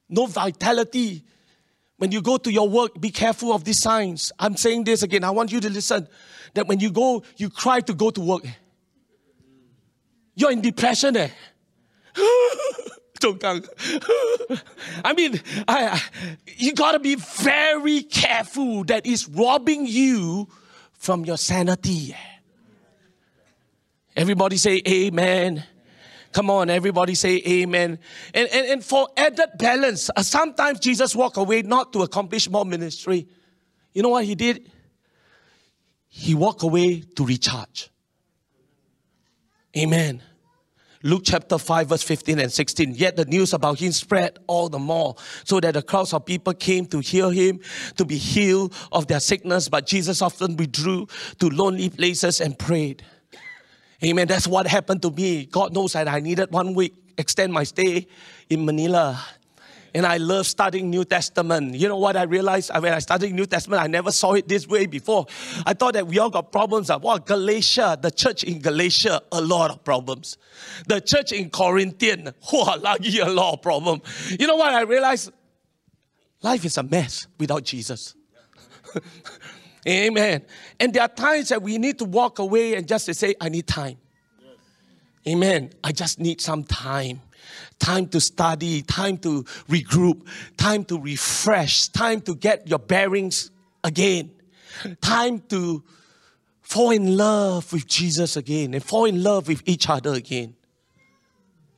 [0.09, 1.23] no vitality.
[1.99, 4.33] When you go to your work, be careful of these signs.
[4.39, 5.25] I'm saying this again.
[5.25, 6.09] I want you to listen
[6.55, 8.47] that when you go, you cry to go to work.
[10.35, 11.17] You're in depression.
[11.17, 11.29] Eh?
[15.05, 16.01] I mean, I,
[16.57, 20.49] you got to be very careful that it's robbing you
[20.93, 22.15] from your sanity.
[24.17, 25.63] Everybody say amen.
[26.33, 27.99] Come on, everybody say amen.
[28.35, 32.65] And, and, and for added balance, uh, sometimes Jesus walked away not to accomplish more
[32.65, 33.29] ministry.
[33.93, 34.71] You know what he did?
[36.09, 37.91] He walked away to recharge.
[39.77, 40.23] Amen.
[41.03, 42.95] Luke chapter 5, verse 15 and 16.
[42.95, 45.15] Yet the news about him spread all the more,
[45.45, 47.61] so that the crowds of people came to hear him,
[47.97, 49.69] to be healed of their sickness.
[49.69, 51.07] But Jesus often withdrew
[51.39, 53.05] to lonely places and prayed.
[54.07, 54.29] Amen.
[54.29, 55.47] That's what happened to me.
[55.47, 58.07] God knows that I needed one week extend my stay
[58.49, 59.23] in Manila.
[59.95, 61.75] And I love studying New Testament.
[61.75, 64.69] You know what I realized when I studied New Testament, I never saw it this
[64.69, 65.25] way before.
[65.65, 66.91] I thought that we all got problems.
[66.91, 70.37] Ah, well, Galatia, the church in Galatia, a lot of problems.
[70.87, 74.03] The church in Corinthian, oh, lucky a lot of problem.
[74.39, 75.33] You know what I realized?
[76.43, 78.15] Life is a mess without Jesus.
[79.87, 80.43] Amen.
[80.81, 83.49] And there are times that we need to walk away and just to say, I
[83.49, 83.99] need time.
[84.43, 84.55] Yes.
[85.35, 85.71] Amen.
[85.85, 87.21] I just need some time.
[87.79, 90.27] Time to study, time to regroup,
[90.57, 93.51] time to refresh, time to get your bearings
[93.85, 94.31] again,
[95.01, 95.85] time to
[96.63, 100.57] fall in love with Jesus again and fall in love with each other again.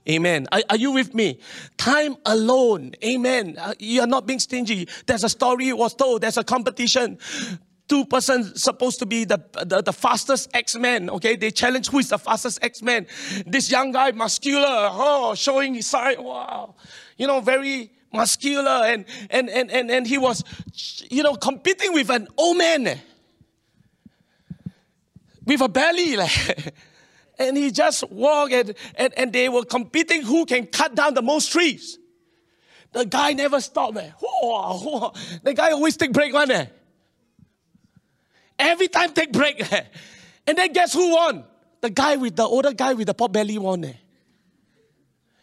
[0.09, 0.47] Amen.
[0.51, 1.39] Are, are, you with me?
[1.77, 2.95] Time alone.
[3.05, 3.57] Amen.
[3.59, 4.89] Uh, you are not being stingy.
[5.05, 6.23] There's a story was told.
[6.23, 7.19] There's a competition
[7.89, 11.36] two persons supposed to be the, the, the fastest axe-men, okay?
[11.36, 13.07] They challenge who is the fastest axe-men.
[13.47, 16.74] This young guy, muscular, oh, showing his side, wow.
[17.16, 20.45] You know, very muscular and, and, and, and, and he was,
[21.11, 23.01] you know, competing with an old man.
[25.45, 26.74] With a belly, like.
[27.39, 31.22] and he just walked and, and, and they were competing who can cut down the
[31.22, 31.99] most trees.
[32.93, 33.97] The guy never stopped.
[33.99, 34.11] Eh.
[35.43, 36.51] The guy always take break one.
[36.51, 36.66] Eh.
[38.59, 39.63] Every time take break.
[40.49, 41.45] And then guess who won?
[41.83, 43.85] The guy with the older guy with the pot belly won.
[43.85, 43.93] Eh?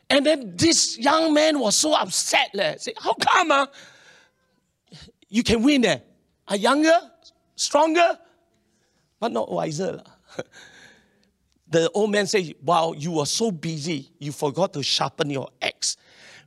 [0.10, 2.50] And then this young man was so upset.
[2.56, 2.76] Eh?
[2.78, 3.52] Say, how come?
[3.52, 3.68] Uh,
[5.30, 5.86] you can win.
[5.86, 6.00] Eh?
[6.48, 6.98] A younger,
[7.56, 8.18] stronger,
[9.20, 10.02] but not wiser.
[11.70, 15.98] the old man said, Wow, you were so busy, you forgot to sharpen your axe.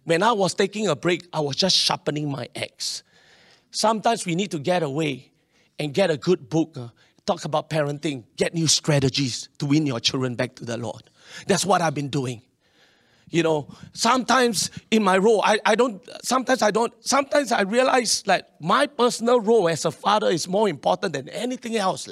[0.03, 3.05] When I was taking a break, I was just sharpening my axe.
[3.71, 5.31] Sometimes we need to get away
[5.79, 6.77] and get a good book.
[6.77, 6.89] Uh,
[7.29, 11.03] talk about parenting, get new strategies to win your children back to the Lord.
[11.47, 12.43] That's what I've been doing.
[13.31, 18.23] You know, sometimes in my role, I, I don't, sometimes I don't, sometimes I realize
[18.23, 22.09] that my personal role as a father is more important than anything else.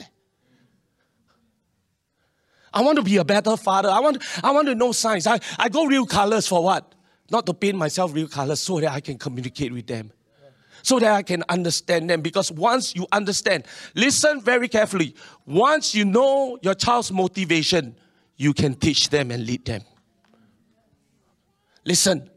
[2.74, 3.88] I want to be a better father.
[3.88, 5.26] I want, I want to know science.
[5.26, 6.94] I, I go real colors for what?
[7.30, 10.12] Not to paint myself real colors so that I can communicate with them
[10.86, 12.20] so that I can understand them.
[12.20, 13.64] Because once you understand,
[13.96, 15.16] listen very carefully.
[15.44, 17.96] Once you know your child's motivation,
[18.36, 19.82] you can teach them and lead them.
[21.84, 22.30] Listen,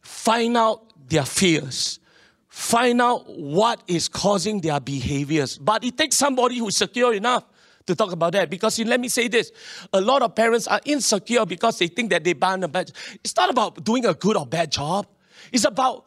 [0.00, 1.98] find out their fears.
[2.46, 5.58] Find out what is causing their behaviors.
[5.58, 7.46] But it takes somebody who's secure enough
[7.86, 8.48] to talk about that.
[8.48, 9.50] Because let me say this
[9.92, 12.92] a lot of parents are insecure because they think that they ban a bad.
[13.24, 15.08] It's not about doing a good or bad job.
[15.50, 16.06] It's about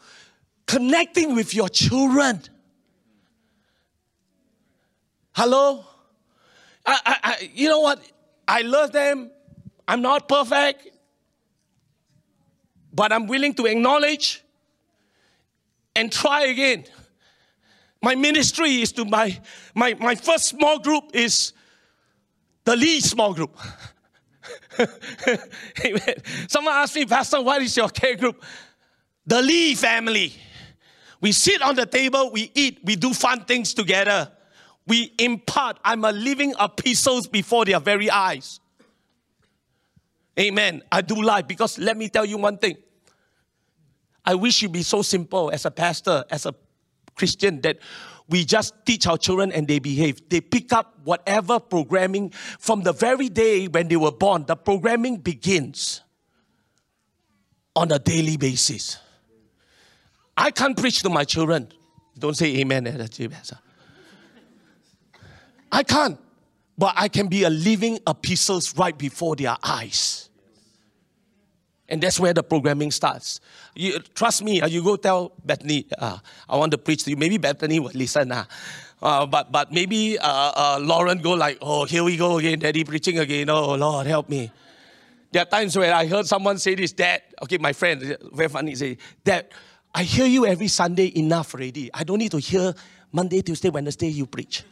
[0.65, 2.41] connecting with your children.
[5.35, 5.85] Hello?
[6.85, 8.01] I, I, I, you know what?
[8.47, 9.31] I love them.
[9.87, 10.89] I'm not perfect,
[12.93, 14.43] but I'm willing to acknowledge
[15.95, 16.85] and try again.
[18.01, 19.39] My ministry is to my,
[19.73, 21.53] my, my first small group is
[22.65, 23.57] the least small group.
[24.79, 26.15] Amen.
[26.47, 28.43] Someone asked me, Pastor, what is your care group?
[29.25, 30.33] The Lee family.
[31.23, 34.29] We sit on the table, we eat, we do fun things together.
[34.85, 35.79] We impart.
[35.85, 38.59] I'm a living epistles before their very eyes.
[40.37, 40.81] Amen.
[40.91, 42.75] I do life because let me tell you one thing.
[44.25, 46.53] I wish you'd be so simple as a pastor, as a
[47.15, 47.77] Christian, that
[48.27, 50.27] we just teach our children and they behave.
[50.27, 54.43] They pick up whatever programming from the very day when they were born.
[54.45, 56.01] The programming begins
[57.77, 58.97] on a daily basis.
[60.35, 61.71] I can't preach to my children.
[62.17, 63.07] Don't say amen.
[65.71, 66.19] I can't.
[66.77, 70.29] But I can be a living epistles right before their eyes.
[71.89, 73.39] And that's where the programming starts.
[73.75, 76.17] You, trust me, uh, you go tell Bethany, uh,
[76.49, 77.17] I want to preach to you.
[77.17, 78.31] Maybe Bethany will listen.
[78.31, 78.45] Uh,
[79.01, 82.83] uh, but, but maybe uh, uh, Lauren go like, oh, here we go again, daddy
[82.83, 83.49] preaching again.
[83.49, 84.49] Oh, Lord, help me.
[85.31, 88.75] There are times where I heard someone say this, Dad, okay, my friend, very funny,
[88.75, 89.47] say, Dad,
[89.93, 91.89] I hear you every Sunday enough already.
[91.93, 92.73] I don't need to hear
[93.11, 94.63] Monday, Tuesday, Wednesday you preach.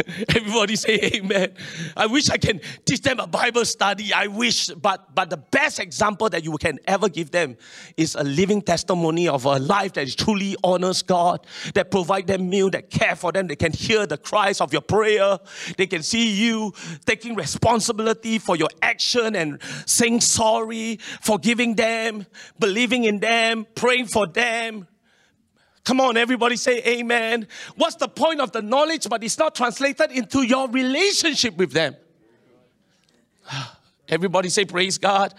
[0.36, 1.54] Everybody say amen.
[1.96, 4.12] I wish I can teach them a Bible study.
[4.12, 7.56] I wish, but but the best example that you can ever give them
[7.96, 12.70] is a living testimony of a life that truly honors God, that provide them meal,
[12.70, 13.46] that care for them.
[13.46, 15.38] They can hear the cries of your prayer.
[15.76, 16.72] They can see you
[17.04, 22.26] taking responsibility for your action and saying sorry, forgiving them,
[22.58, 24.86] believing in them, praying for them,
[25.84, 27.48] Come on, everybody say amen.
[27.76, 31.96] What's the point of the knowledge, but it's not translated into your relationship with them?
[34.08, 35.34] Everybody say praise God.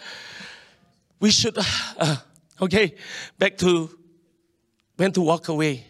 [1.20, 1.58] We should,
[1.98, 2.18] uh,
[2.62, 2.96] okay,
[3.38, 3.98] back to
[4.98, 5.88] when to walk away.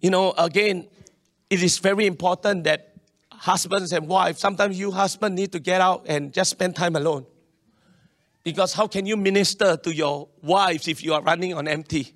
[0.00, 0.88] You know, again,
[1.50, 2.94] it is very important that
[3.30, 7.26] husbands and wives, sometimes you husband need to get out and just spend time alone.
[8.42, 12.14] Because how can you minister to your wives if you are running on empty?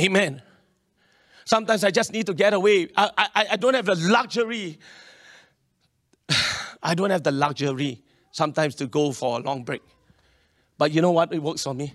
[0.00, 0.42] Amen.
[1.44, 2.88] Sometimes I just need to get away.
[2.96, 4.78] I, I, I don't have the luxury.
[6.82, 9.82] I don't have the luxury sometimes to go for a long break.
[10.76, 11.32] But you know what?
[11.32, 11.94] It works for me.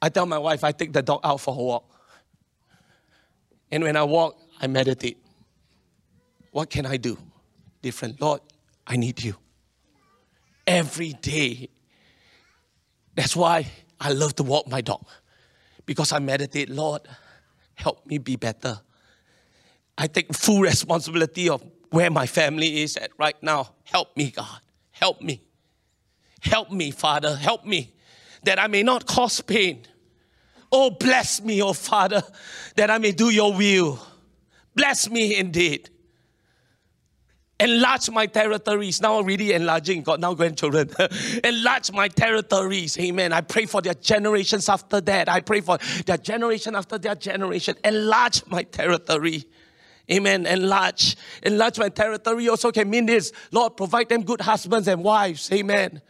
[0.00, 1.84] I tell my wife I take the dog out for a walk.
[3.70, 5.18] And when I walk, I meditate.
[6.52, 7.18] What can I do
[7.82, 8.20] different?
[8.20, 8.40] Lord,
[8.86, 9.34] I need you.
[10.66, 11.68] Every day.
[13.14, 13.66] That's why
[14.00, 15.04] I love to walk my dog
[15.88, 17.00] because I meditate, Lord,
[17.74, 18.78] help me be better.
[19.96, 23.70] I take full responsibility of where my family is at right now.
[23.84, 24.60] Help me, God.
[24.90, 25.40] Help me.
[26.40, 27.34] Help me, Father.
[27.34, 27.94] Help me
[28.42, 29.86] that I may not cause pain.
[30.70, 32.22] Oh, bless me, oh Father,
[32.76, 33.98] that I may do your will.
[34.74, 35.88] Bless me indeed
[37.60, 39.00] enlarge my territories.
[39.00, 40.90] Now already enlarging, got now grandchildren.
[41.44, 42.98] enlarge my territories.
[42.98, 43.32] Amen.
[43.32, 45.28] I pray for their generations after that.
[45.28, 47.76] I pray for their generation after their generation.
[47.84, 49.44] Enlarge my territory.
[50.10, 50.46] Amen.
[50.46, 51.16] Enlarge.
[51.42, 53.32] Enlarge my territory also can mean this.
[53.52, 55.50] Lord, provide them good husbands and wives.
[55.52, 56.00] Amen.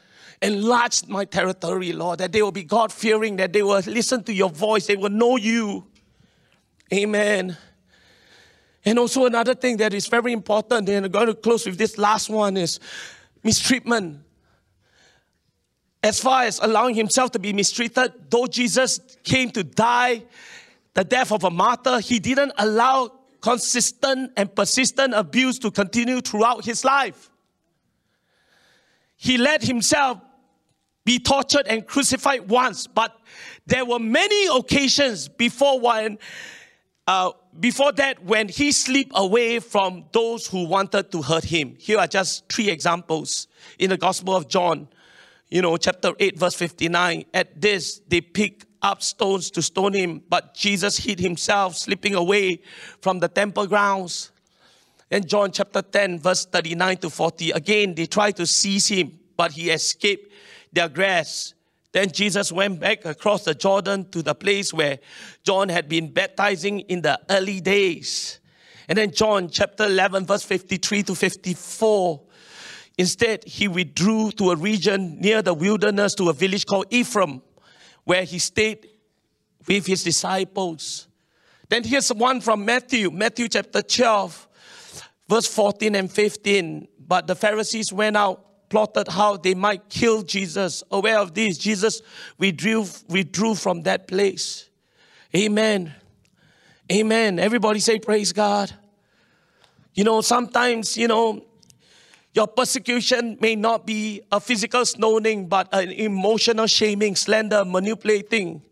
[0.40, 4.32] Enlarge my territory, Lord, that they will be God fearing, that they will listen to
[4.32, 5.86] your voice, they will know you.
[6.92, 7.57] Amen.
[8.85, 11.99] And also another thing that is very important, and I'm going to close with this
[11.99, 12.81] last one is
[13.43, 14.20] mistreatment.
[16.03, 20.22] As far as allowing himself to be mistreated, though Jesus came to die
[20.95, 26.64] the death of a martyr, he didn't allow consistent and persistent abuse to continue throughout
[26.64, 27.31] his life.
[29.16, 30.20] He let himself
[31.05, 33.16] be tortured and crucified once, but
[33.66, 36.18] there were many occasions before when
[37.07, 41.76] uh, before that, when he slipped away from those who wanted to hurt him.
[41.78, 43.48] Here are just three examples
[43.78, 44.88] in the Gospel of John,
[45.48, 47.24] you know, chapter 8, verse 59.
[47.34, 52.61] At this, they picked up stones to stone him, but Jesus hid himself, slipping away
[53.00, 54.30] from the temple grounds.
[55.11, 59.52] In John chapter 10, verse 39 to 40, again, they tried to seize him, but
[59.52, 60.32] he escaped
[60.72, 61.54] their grasp.
[61.93, 64.99] Then Jesus went back across the Jordan to the place where
[65.42, 68.41] John had been baptizing in the early days.
[68.88, 72.22] And then John chapter 11, verse 53 to 54.
[72.99, 77.42] Instead, he withdrew to a region near the wilderness to a village called Ephraim,
[78.04, 78.88] where he stayed
[79.67, 81.07] with his disciples.
[81.68, 84.49] Then here's one from Matthew, Matthew chapter 12,
[85.29, 86.88] verse 14 and 15.
[86.99, 90.82] But the Pharisees went out plotted how they might kill Jesus.
[90.90, 92.03] Aware of this, Jesus
[92.38, 94.68] withdrew, withdrew from that place.
[95.34, 95.95] Amen.
[96.90, 97.38] Amen.
[97.38, 98.74] Everybody say, Praise God.
[99.95, 101.45] You know, sometimes, you know,
[102.34, 108.62] your persecution may not be a physical stoning, but an emotional shaming, slander, manipulating.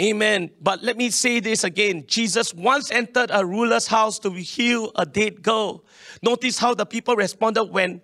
[0.00, 0.50] Amen.
[0.62, 2.04] But let me say this again.
[2.06, 5.84] Jesus once entered a ruler's house to heal a dead girl.
[6.22, 8.00] Notice how the people responded when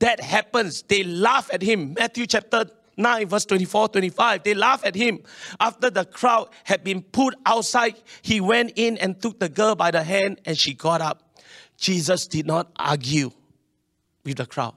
[0.00, 1.94] that happens, they laugh at him.
[1.94, 2.64] Matthew chapter
[2.96, 4.42] 9, verse 24, 25.
[4.42, 5.22] They laugh at him.
[5.58, 9.90] After the crowd had been put outside, he went in and took the girl by
[9.90, 11.38] the hand and she got up.
[11.76, 13.30] Jesus did not argue
[14.24, 14.74] with the crowd.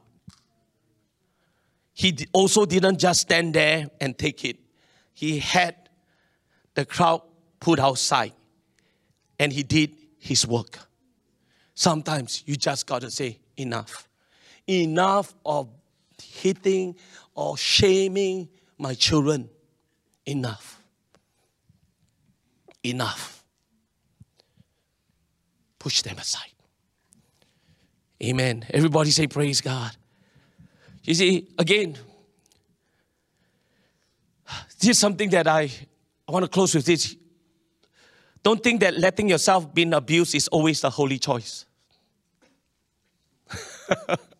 [1.93, 4.57] He also didn't just stand there and take it.
[5.13, 5.75] He had
[6.73, 7.21] the crowd
[7.59, 8.33] put outside
[9.37, 10.79] and he did his work.
[11.75, 14.07] Sometimes you just got to say, enough.
[14.67, 15.69] Enough of
[16.21, 16.95] hitting
[17.35, 19.49] or shaming my children.
[20.25, 20.81] Enough.
[22.83, 23.43] Enough.
[25.79, 26.51] Push them aside.
[28.21, 28.65] Amen.
[28.69, 29.91] Everybody say, Praise God.
[31.03, 31.97] You see, again,
[34.79, 35.69] this is something that I,
[36.27, 37.17] I want to close with this.
[38.41, 41.65] Don't think that letting yourself be abused is always the holy choice.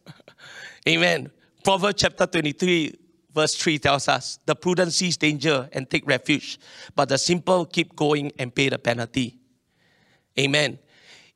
[0.88, 1.32] Amen.
[1.64, 2.94] Proverbs chapter 23,
[3.34, 6.60] verse 3 tells us the prudent sees danger and take refuge,
[6.96, 9.40] but the simple keep going and pay the penalty.
[10.38, 10.80] Amen.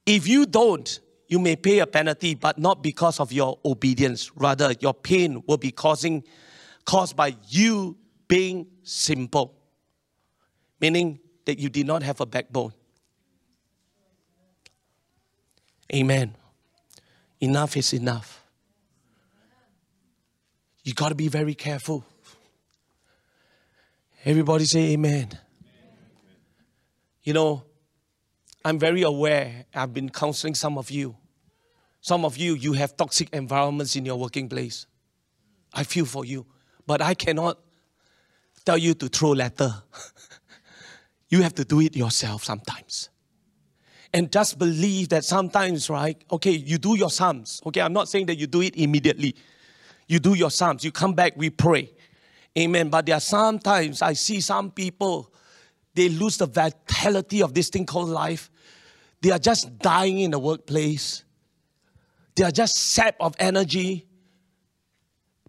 [0.05, 4.31] If you don't, you may pay a penalty, but not because of your obedience.
[4.35, 6.23] Rather, your pain will be causing,
[6.85, 7.97] caused by you
[8.27, 9.53] being simple,
[10.79, 12.73] meaning that you did not have a backbone.
[15.93, 16.35] Amen.
[17.39, 18.46] Enough is enough.
[20.87, 22.05] You got to be very careful.
[24.23, 25.37] Everybody say amen.
[27.23, 27.65] You know,
[28.63, 31.17] I'm very aware, I've been counseling some of you.
[31.99, 34.85] Some of you, you have toxic environments in your working place.
[35.73, 36.45] I feel for you.
[36.85, 37.59] But I cannot
[38.63, 39.73] tell you to throw letter.
[41.27, 43.09] you have to do it yourself sometimes.
[44.13, 46.23] And just believe that sometimes, right?
[46.31, 47.61] Okay, you do your psalms.
[47.65, 49.35] Okay, I'm not saying that you do it immediately.
[50.07, 50.83] You do your psalms.
[50.83, 51.91] You come back, we pray.
[52.57, 52.89] Amen.
[52.89, 55.31] But there are sometimes I see some people,
[55.93, 58.49] they lose the vitality of this thing called life.
[59.21, 61.23] They are just dying in the workplace.
[62.35, 64.07] They are just sap of energy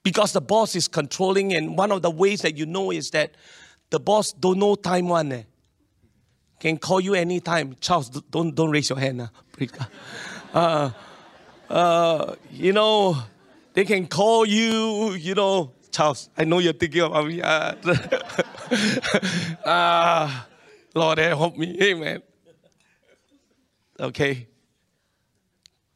[0.03, 3.35] because the boss is controlling and one of the ways that you know is that
[3.91, 5.43] the boss don't know time one eh.
[6.59, 9.29] can call you anytime charles don't don't raise your hand uh,
[10.55, 10.91] uh,
[11.69, 13.19] uh, you know
[13.79, 17.75] they can call you you know charles i know you're thinking about me uh,
[19.65, 20.45] uh,
[20.97, 22.21] lord help me amen
[24.01, 24.49] okay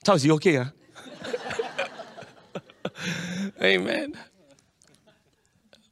[0.05, 0.71] charles you okay huh?
[3.63, 4.15] Amen.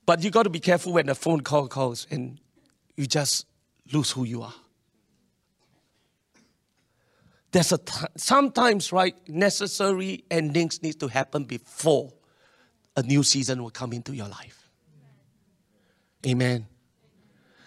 [0.06, 2.38] But you got to be careful when the phone call calls and
[2.96, 3.46] you just
[3.92, 4.54] lose who you are.
[7.52, 7.80] There's a
[8.16, 12.12] sometimes right necessary endings need to happen before
[12.96, 14.68] a new season will come into your life.
[16.26, 16.66] Amen.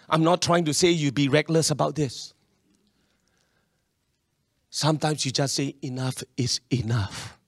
[0.08, 2.34] I'm not trying to say you be reckless about this.
[4.70, 7.38] Sometimes you just say enough is enough.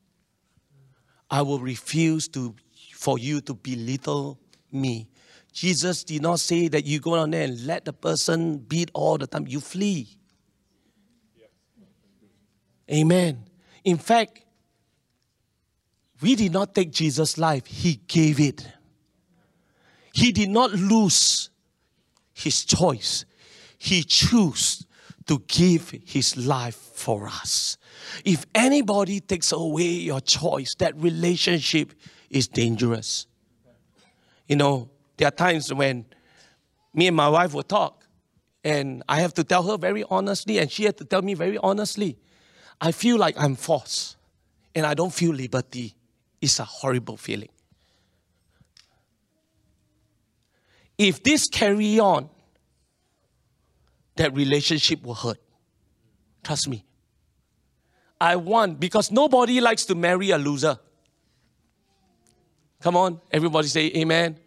[1.30, 2.54] I will refuse to
[2.94, 4.38] for you to belittle
[4.72, 5.08] me.
[5.52, 9.16] Jesus did not say that you go down there and let the person beat all
[9.16, 9.46] the time.
[9.46, 10.08] You flee.
[12.90, 13.44] Amen.
[13.84, 14.42] In fact,
[16.20, 18.66] we did not take Jesus' life, He gave it.
[20.12, 21.50] He did not lose
[22.32, 23.24] His choice,
[23.78, 24.86] He chose
[25.26, 27.76] to give His life for us.
[28.24, 31.92] If anybody takes away your choice, that relationship
[32.30, 33.26] is dangerous.
[34.46, 36.06] You know, there are times when
[36.94, 38.04] me and my wife will talk,
[38.64, 41.58] and I have to tell her very honestly, and she had to tell me very
[41.58, 42.18] honestly.
[42.80, 44.16] I feel like I'm forced,
[44.74, 45.94] and I don't feel liberty.
[46.40, 47.48] It's a horrible feeling.
[50.98, 52.28] If this carry on,
[54.16, 55.38] that relationship will hurt.
[56.42, 56.84] Trust me.
[58.20, 60.78] I want because nobody likes to marry a loser.
[62.80, 64.38] Come on, everybody say amen.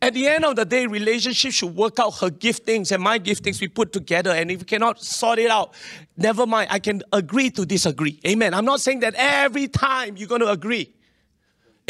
[0.00, 3.60] At the end of the day, relationship should work out her giftings and my giftings
[3.60, 4.30] we put together.
[4.30, 5.74] And if we cannot sort it out,
[6.16, 6.68] never mind.
[6.70, 8.20] I can agree to disagree.
[8.24, 8.54] Amen.
[8.54, 10.94] I'm not saying that every time you're going to agree.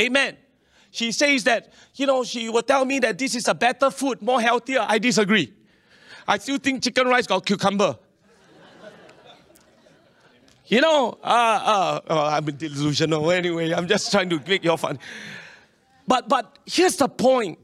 [0.00, 0.38] Amen.
[0.90, 4.22] She says that, you know, she will tell me that this is a better food,
[4.22, 4.86] more healthier.
[4.88, 5.52] I disagree.
[6.26, 7.98] I still think chicken rice got cucumber.
[10.66, 13.72] You know, uh, uh, oh, I'm delusional anyway.
[13.72, 14.98] I'm just trying to make your fun.
[16.06, 17.58] But, but here's the point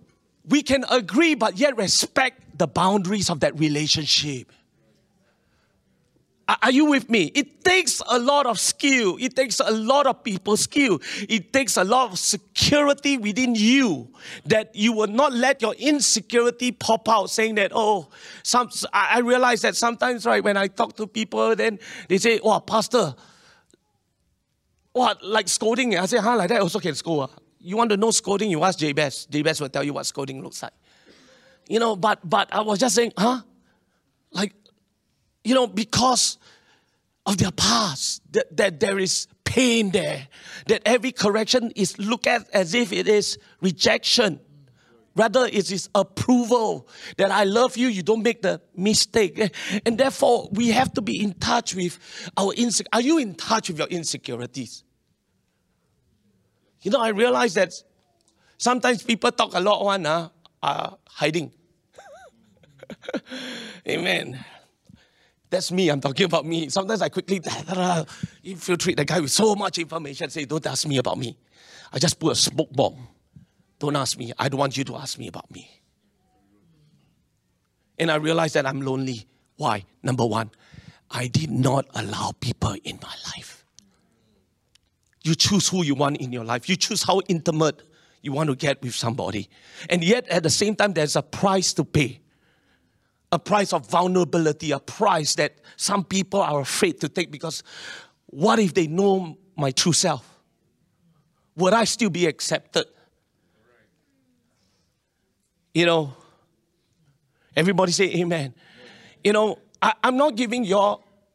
[0.49, 4.53] we can agree, but yet respect the boundaries of that relationship.
[6.47, 7.33] Are you with me?
[7.35, 9.17] It takes a lot of skill.
[9.19, 11.01] It takes a lot of people skill.
[11.27, 14.11] It takes a lot of security within you
[14.45, 18.09] that you will not let your insecurity pop out saying that, oh,
[18.43, 22.61] some, I realize that sometimes, right, when I talk to people, then they say, oh,
[22.61, 23.15] pastor,
[24.93, 25.97] what, like scolding?
[25.97, 27.31] I say, huh, like that also can scold.
[27.33, 27.44] Ah.
[27.65, 28.51] You want to know scolding?
[28.51, 29.27] You ask Jabez.
[29.31, 30.75] Jabez will tell you what scolding looks like.
[31.67, 33.41] You know, but, but I was just saying, huh?
[34.33, 34.53] Like,
[35.43, 36.37] you know, because
[37.25, 40.29] of their past, that, that there is pain there.
[40.67, 44.41] That every correction is looked at as if it is rejection.
[45.17, 46.87] Rather, it is approval
[47.17, 49.55] that I love you, you don't make the mistake.
[49.87, 51.99] And therefore, we have to be in touch with
[52.37, 52.89] our insecurities.
[52.93, 54.85] Are you in touch with your insecurities?
[56.85, 57.73] You know, I realize that
[58.59, 60.29] sometimes people talk a lot, one uh,
[60.63, 61.51] are hiding.
[63.89, 64.45] Amen.
[65.49, 65.89] That's me.
[65.89, 66.69] I'm talking about me.
[66.69, 67.41] Sometimes I quickly
[68.45, 70.29] infiltrate the guy with so much information.
[70.29, 71.39] Say, don't ask me about me.
[71.91, 73.09] I just put a smoke bomb.
[73.79, 74.33] Don't ask me.
[74.39, 75.71] I don't want you to ask me about me.
[77.99, 79.27] And I realized that I'm lonely.
[79.57, 79.85] Why?
[80.03, 80.51] Number one,
[81.11, 83.54] I did not allow people in my life.
[85.25, 86.69] You choose who you want in your life.
[86.69, 87.83] You choose how intimate
[88.23, 89.49] you want to get with somebody.
[89.91, 92.21] And yet, at the same time, there's a price to pay
[93.35, 97.65] a price of vulnerability, a price that some people are afraid to take because
[98.27, 100.25] what if they know my true self?
[101.57, 102.87] Would I still be accepted?
[105.75, 106.15] You know,
[107.57, 108.55] everybody say amen.
[109.25, 110.79] You know, I, am not giving you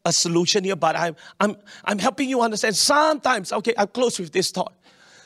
[0.05, 2.75] a solution here, but I'm, I'm, I'm helping you understand.
[2.75, 4.73] Sometimes, okay, I'll close with this thought.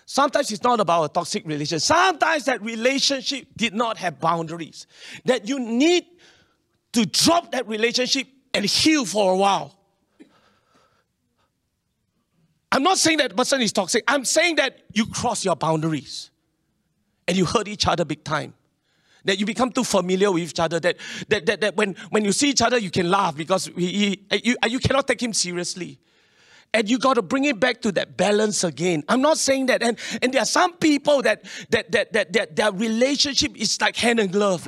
[0.05, 1.81] Sometimes it's not about a toxic relationship.
[1.81, 4.87] Sometimes that relationship did not have boundaries.
[5.25, 6.05] That you need
[6.93, 9.77] to drop that relationship and heal for a while.
[12.71, 14.03] I'm not saying that person is toxic.
[14.07, 16.31] I'm saying that you cross your boundaries
[17.27, 18.55] and you hurt each other big time.
[19.25, 20.79] That you become too familiar with each other.
[20.79, 20.97] That,
[21.29, 24.39] that, that, that when, when you see each other, you can laugh because he, he,
[24.43, 25.99] you, you cannot take him seriously.
[26.73, 29.03] And you got to bring it back to that balance again.
[29.07, 29.83] I'm not saying that.
[29.83, 33.95] And, and there are some people that, that, that, that, that their relationship is like
[33.95, 34.67] hand and glove.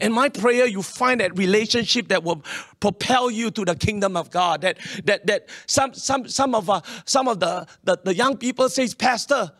[0.00, 2.42] In my prayer, you find that relationship that will
[2.78, 4.62] propel you to the kingdom of God.
[4.62, 8.68] That that that some some some of uh, some of the, the the young people
[8.70, 9.52] says, Pastor,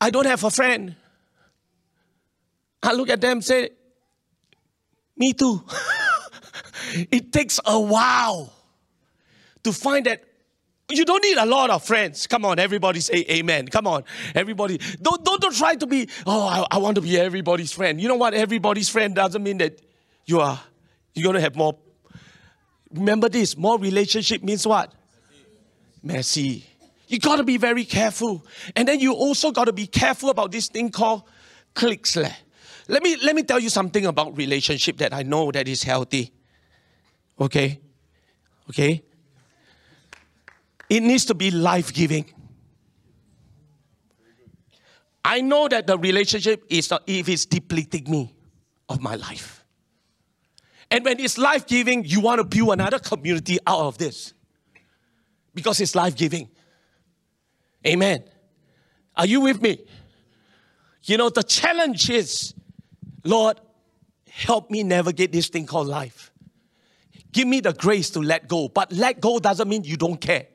[0.00, 0.94] I don't have a friend.
[2.82, 3.70] I look at them say,
[5.16, 5.64] Me too.
[7.10, 8.52] it takes a while
[9.64, 10.24] to find that
[10.90, 12.26] you don't need a lot of friends.
[12.26, 13.68] Come on, everybody say amen.
[13.68, 14.78] Come on, everybody.
[15.02, 18.00] Don't, don't, don't try to be, oh, I, I want to be everybody's friend.
[18.00, 18.32] You know what?
[18.32, 19.80] Everybody's friend doesn't mean that
[20.24, 20.58] you are,
[21.14, 21.76] you're going to have more.
[22.90, 24.92] Remember this more relationship means what?
[26.02, 26.64] Messy.
[27.08, 28.46] You got to be very careful.
[28.74, 31.22] And then you also got to be careful about this thing called
[31.74, 32.16] cliques.
[32.88, 36.32] Let me, let me tell you something about relationship that I know that is healthy.
[37.38, 37.80] Okay?
[38.70, 39.02] Okay?
[40.88, 42.24] It needs to be life giving.
[45.22, 48.34] I know that the relationship is not, if it's depleting me
[48.88, 49.62] of my life.
[50.90, 54.32] And when it's life giving, you want to build another community out of this
[55.54, 56.48] because it's life giving.
[57.86, 58.24] Amen.
[59.14, 59.78] Are you with me?
[61.02, 62.54] You know, the challenge is,
[63.28, 63.60] Lord,
[64.30, 66.32] help me navigate this thing called life.
[67.30, 68.68] Give me the grace to let go.
[68.68, 70.46] But let go doesn't mean you don't care.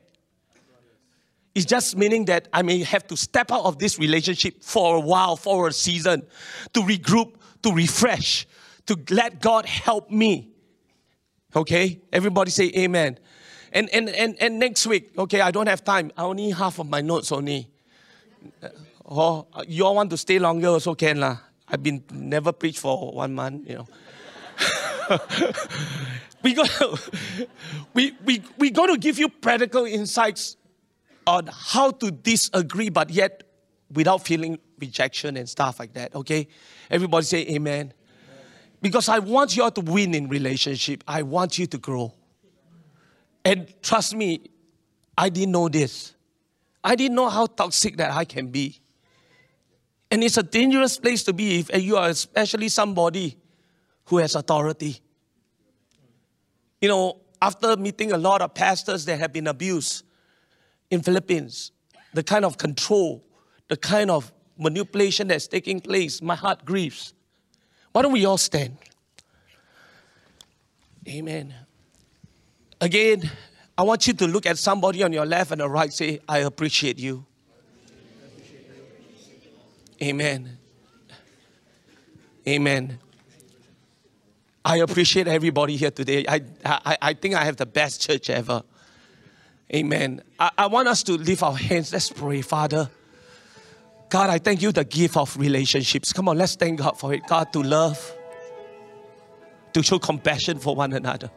[1.54, 5.00] It's just meaning that I may have to step out of this relationship for a
[5.00, 6.26] while, for a season,
[6.72, 8.44] to regroup, to refresh,
[8.86, 10.50] to let God help me.
[11.54, 12.00] Okay?
[12.12, 13.20] Everybody say amen.
[13.72, 16.10] And, and, and, and next week, okay, I don't have time.
[16.16, 17.68] I only half of my notes only.
[18.60, 18.68] Uh,
[19.08, 21.38] oh, you all want to stay longer also can lah.
[21.74, 23.88] I've been never preached for one month, you know.
[26.40, 26.70] we got
[27.94, 30.56] we, we, we got to give you practical insights
[31.26, 33.42] on how to disagree, but yet
[33.92, 36.14] without feeling rejection and stuff like that.
[36.14, 36.46] Okay?
[36.92, 37.56] Everybody say amen.
[37.56, 37.92] amen.
[38.80, 41.02] Because I want you all to win in relationship.
[41.08, 42.14] I want you to grow.
[43.44, 44.48] And trust me,
[45.18, 46.14] I didn't know this.
[46.84, 48.80] I didn't know how toxic that I can be.
[50.10, 53.36] And it's a dangerous place to be if you are especially somebody
[54.06, 55.00] who has authority.
[56.80, 60.04] You know, after meeting a lot of pastors that have been abused,
[60.90, 61.72] in Philippines,
[62.12, 63.24] the kind of control,
[63.68, 67.12] the kind of manipulation that's taking place, my heart grieves.
[67.92, 68.76] Why don't we all stand?
[71.08, 71.54] Amen.
[72.80, 73.30] Again,
[73.76, 76.38] I want you to look at somebody on your left and the right, say, I
[76.38, 77.26] appreciate you.
[80.04, 80.58] Amen.
[82.46, 82.98] Amen.
[84.62, 86.26] I appreciate everybody here today.
[86.28, 88.62] I, I, I think I have the best church ever.
[89.74, 90.22] Amen.
[90.38, 91.90] I, I want us to lift our hands.
[91.90, 92.90] Let's pray, Father.
[94.10, 96.12] God, I thank you the gift of relationships.
[96.12, 97.26] Come on, let's thank God for it.
[97.26, 98.14] God, to love,
[99.72, 101.30] to show compassion for one another.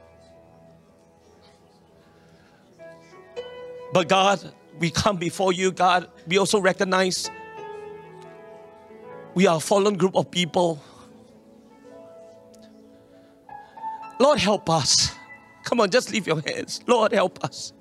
[3.93, 7.29] But God, we come before you, God, we also recognize
[9.37, 10.81] we are a fallen group of people.
[14.19, 15.11] Lord, help us.
[15.63, 16.81] Come on, just leave your hands.
[16.87, 17.71] Lord, help us.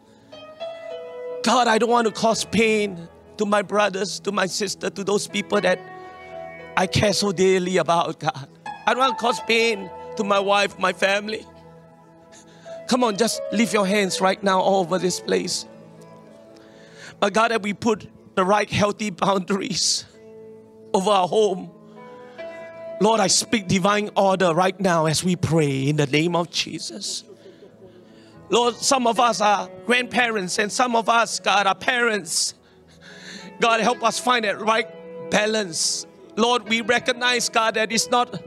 [1.43, 3.09] God, I don't want to cause pain
[3.39, 5.81] to my brothers, to my sister, to those people that
[6.77, 8.49] I care so dearly about, God.
[8.87, 11.47] I don't want to cause pain to my wife, my family.
[12.87, 15.65] Come on, just leave your hands right now all over this place.
[17.19, 20.05] But God, that we put the right healthy boundaries
[20.97, 21.71] over our home.
[23.03, 27.23] Lord, I speak divine order right now as we pray in the name of Jesus.
[28.49, 32.55] Lord, some of us are grandparents and some of us, God, are parents.
[33.61, 34.89] God, help us find that right
[35.31, 36.07] balance.
[36.37, 38.43] Lord, we recognize, God, that it's not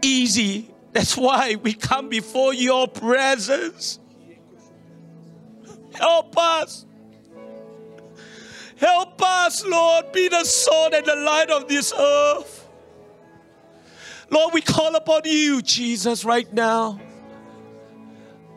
[0.00, 0.70] easy.
[0.92, 3.98] That's why we come before your presence.
[5.92, 6.86] Help us.
[8.82, 12.68] Help us, Lord, be the salt and the light of this earth.
[14.28, 17.00] Lord, we call upon you, Jesus, right now.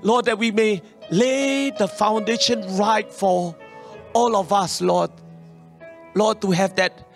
[0.02, 0.82] Lord, that we may
[1.12, 3.56] lay the foundation right for
[4.14, 5.12] all of us, Lord.
[6.16, 7.08] Lord, to have that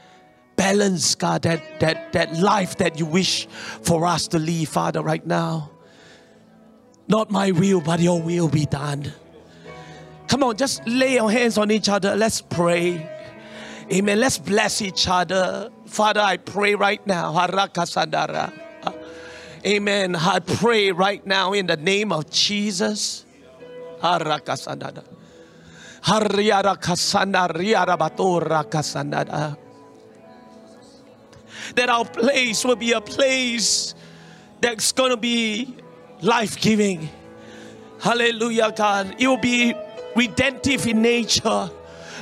[0.55, 5.25] balance, God, that, that, that life that you wish for us to live, Father, right
[5.25, 5.71] now.
[7.07, 9.11] Not my will, but your will be done.
[10.29, 12.15] Come on, just lay your hands on each other.
[12.15, 13.09] Let's pray.
[13.91, 14.19] Amen.
[14.19, 15.71] Let's bless each other.
[15.87, 17.33] Father, I pray right now.
[17.33, 18.53] Harakasandara.
[19.65, 20.15] Amen.
[20.15, 23.25] I pray right now in the name of Jesus.
[24.01, 24.27] That
[31.89, 33.95] our place will be a place
[34.61, 35.75] that's going to be
[36.21, 37.09] life giving.
[37.99, 39.15] Hallelujah, God.
[39.17, 39.73] It will be
[40.19, 41.71] redemptive in nature.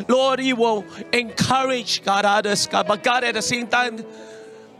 [0.08, 2.88] Lord, it will encourage God others, God.
[2.88, 4.06] But God, at the same time,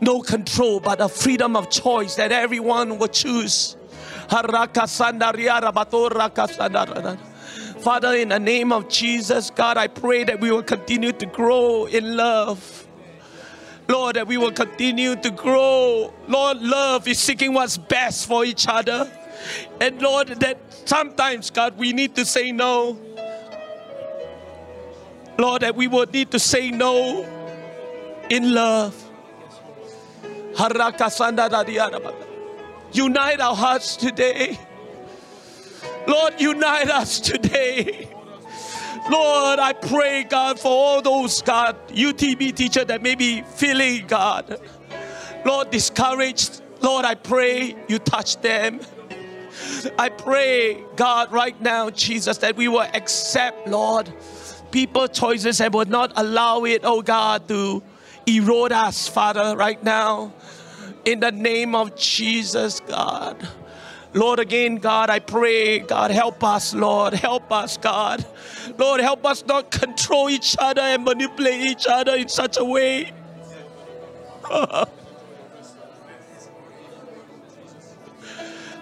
[0.00, 3.76] no control, but a freedom of choice that everyone will choose.
[4.28, 4.68] Father,
[8.14, 12.16] in the name of Jesus, God, I pray that we will continue to grow in
[12.16, 12.86] love.
[13.88, 16.12] Lord, that we will continue to grow.
[16.28, 19.10] Lord, love is seeking what's best for each other.
[19.80, 22.98] And Lord, that sometimes, God, we need to say no.
[25.38, 27.26] Lord, that we will need to say no
[28.28, 28.94] in love.
[32.92, 34.58] Unite our hearts today.
[36.08, 38.08] Lord, unite us today.
[39.10, 44.60] Lord, I pray, God, for all those, God, UTB teacher that may be feeling, God,
[45.44, 46.62] Lord, discouraged.
[46.80, 48.80] Lord, I pray you touch them.
[49.98, 54.12] I pray, God, right now, Jesus, that we will accept, Lord,
[54.70, 57.82] people choices and will not allow it, oh God, to
[58.26, 60.32] erode us, Father, right now.
[61.04, 63.48] In the name of Jesus, God.
[64.14, 67.14] Lord, again, God, I pray, God, help us, Lord.
[67.14, 68.24] Help us, God.
[68.78, 73.12] Lord, help us not control each other and manipulate each other in such a way.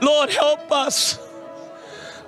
[0.07, 1.19] Lord, help us.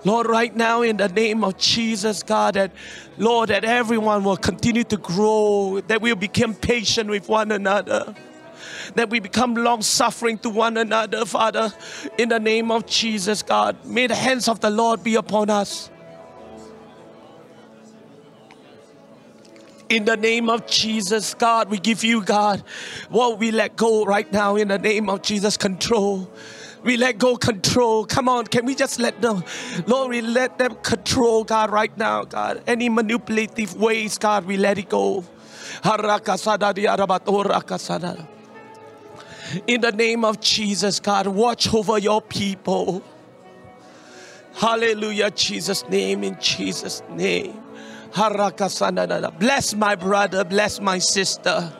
[0.05, 2.72] Lord, right now in the name of Jesus, God, that
[3.18, 8.16] Lord, that everyone will continue to grow, that we'll become patient with one another,
[8.96, 11.72] that we become long suffering to one another, Father,
[12.16, 13.84] in the name of Jesus, God.
[13.84, 15.88] May the hands of the Lord be upon us.
[19.88, 22.64] In the name of Jesus, God, we give you, God,
[23.09, 26.28] what we let go right now in the name of Jesus, control.
[26.84, 28.05] We let go control.
[28.06, 29.44] Come on, can we just let them,
[29.86, 32.62] Lord, we let them control, God, right now, God.
[32.66, 35.24] Any manipulative ways, God, we let it go.
[39.66, 43.02] In the name of Jesus, God, watch over your people.
[44.55, 47.60] Hallelujah, Jesus' name, in Jesus' name.
[49.38, 51.72] Bless my brother, bless my sister.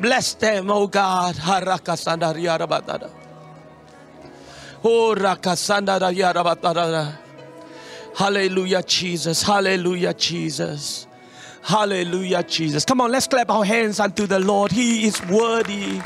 [0.00, 1.36] Bless them, oh God.
[4.84, 5.14] Oh,
[8.14, 9.42] Hallelujah, Jesus.
[9.42, 11.06] Hallelujah, Jesus.
[11.62, 12.84] Hallelujah, Jesus.
[12.84, 14.72] Come on, let's clap our hands unto the Lord.
[14.72, 16.00] He is worthy.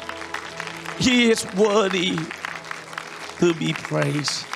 [0.98, 2.16] He is worthy
[3.38, 4.46] to be praised.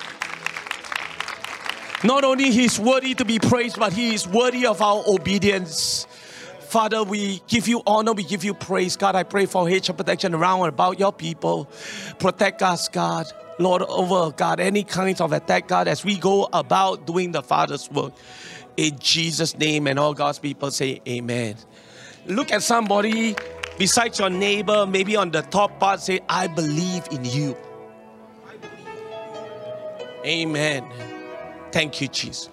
[2.05, 6.07] Not only He is worthy to be praised, but He is worthy of our obedience.
[6.61, 8.97] Father, we give you honor, we give you praise.
[8.97, 11.69] God, I pray for hedge protection around and about your people.
[12.19, 13.27] Protect us, God.
[13.61, 17.91] Lord, over God, any kinds of attack, God, as we go about doing the Father's
[17.91, 18.15] work.
[18.79, 21.57] In Jesus' name, and all God's people say, Amen.
[22.25, 23.37] Look at somebody
[23.79, 27.55] besides your neighbor, maybe on the top part, say, I believe in you.
[30.25, 30.85] Amen.
[31.71, 32.49] Thank you, Jesus.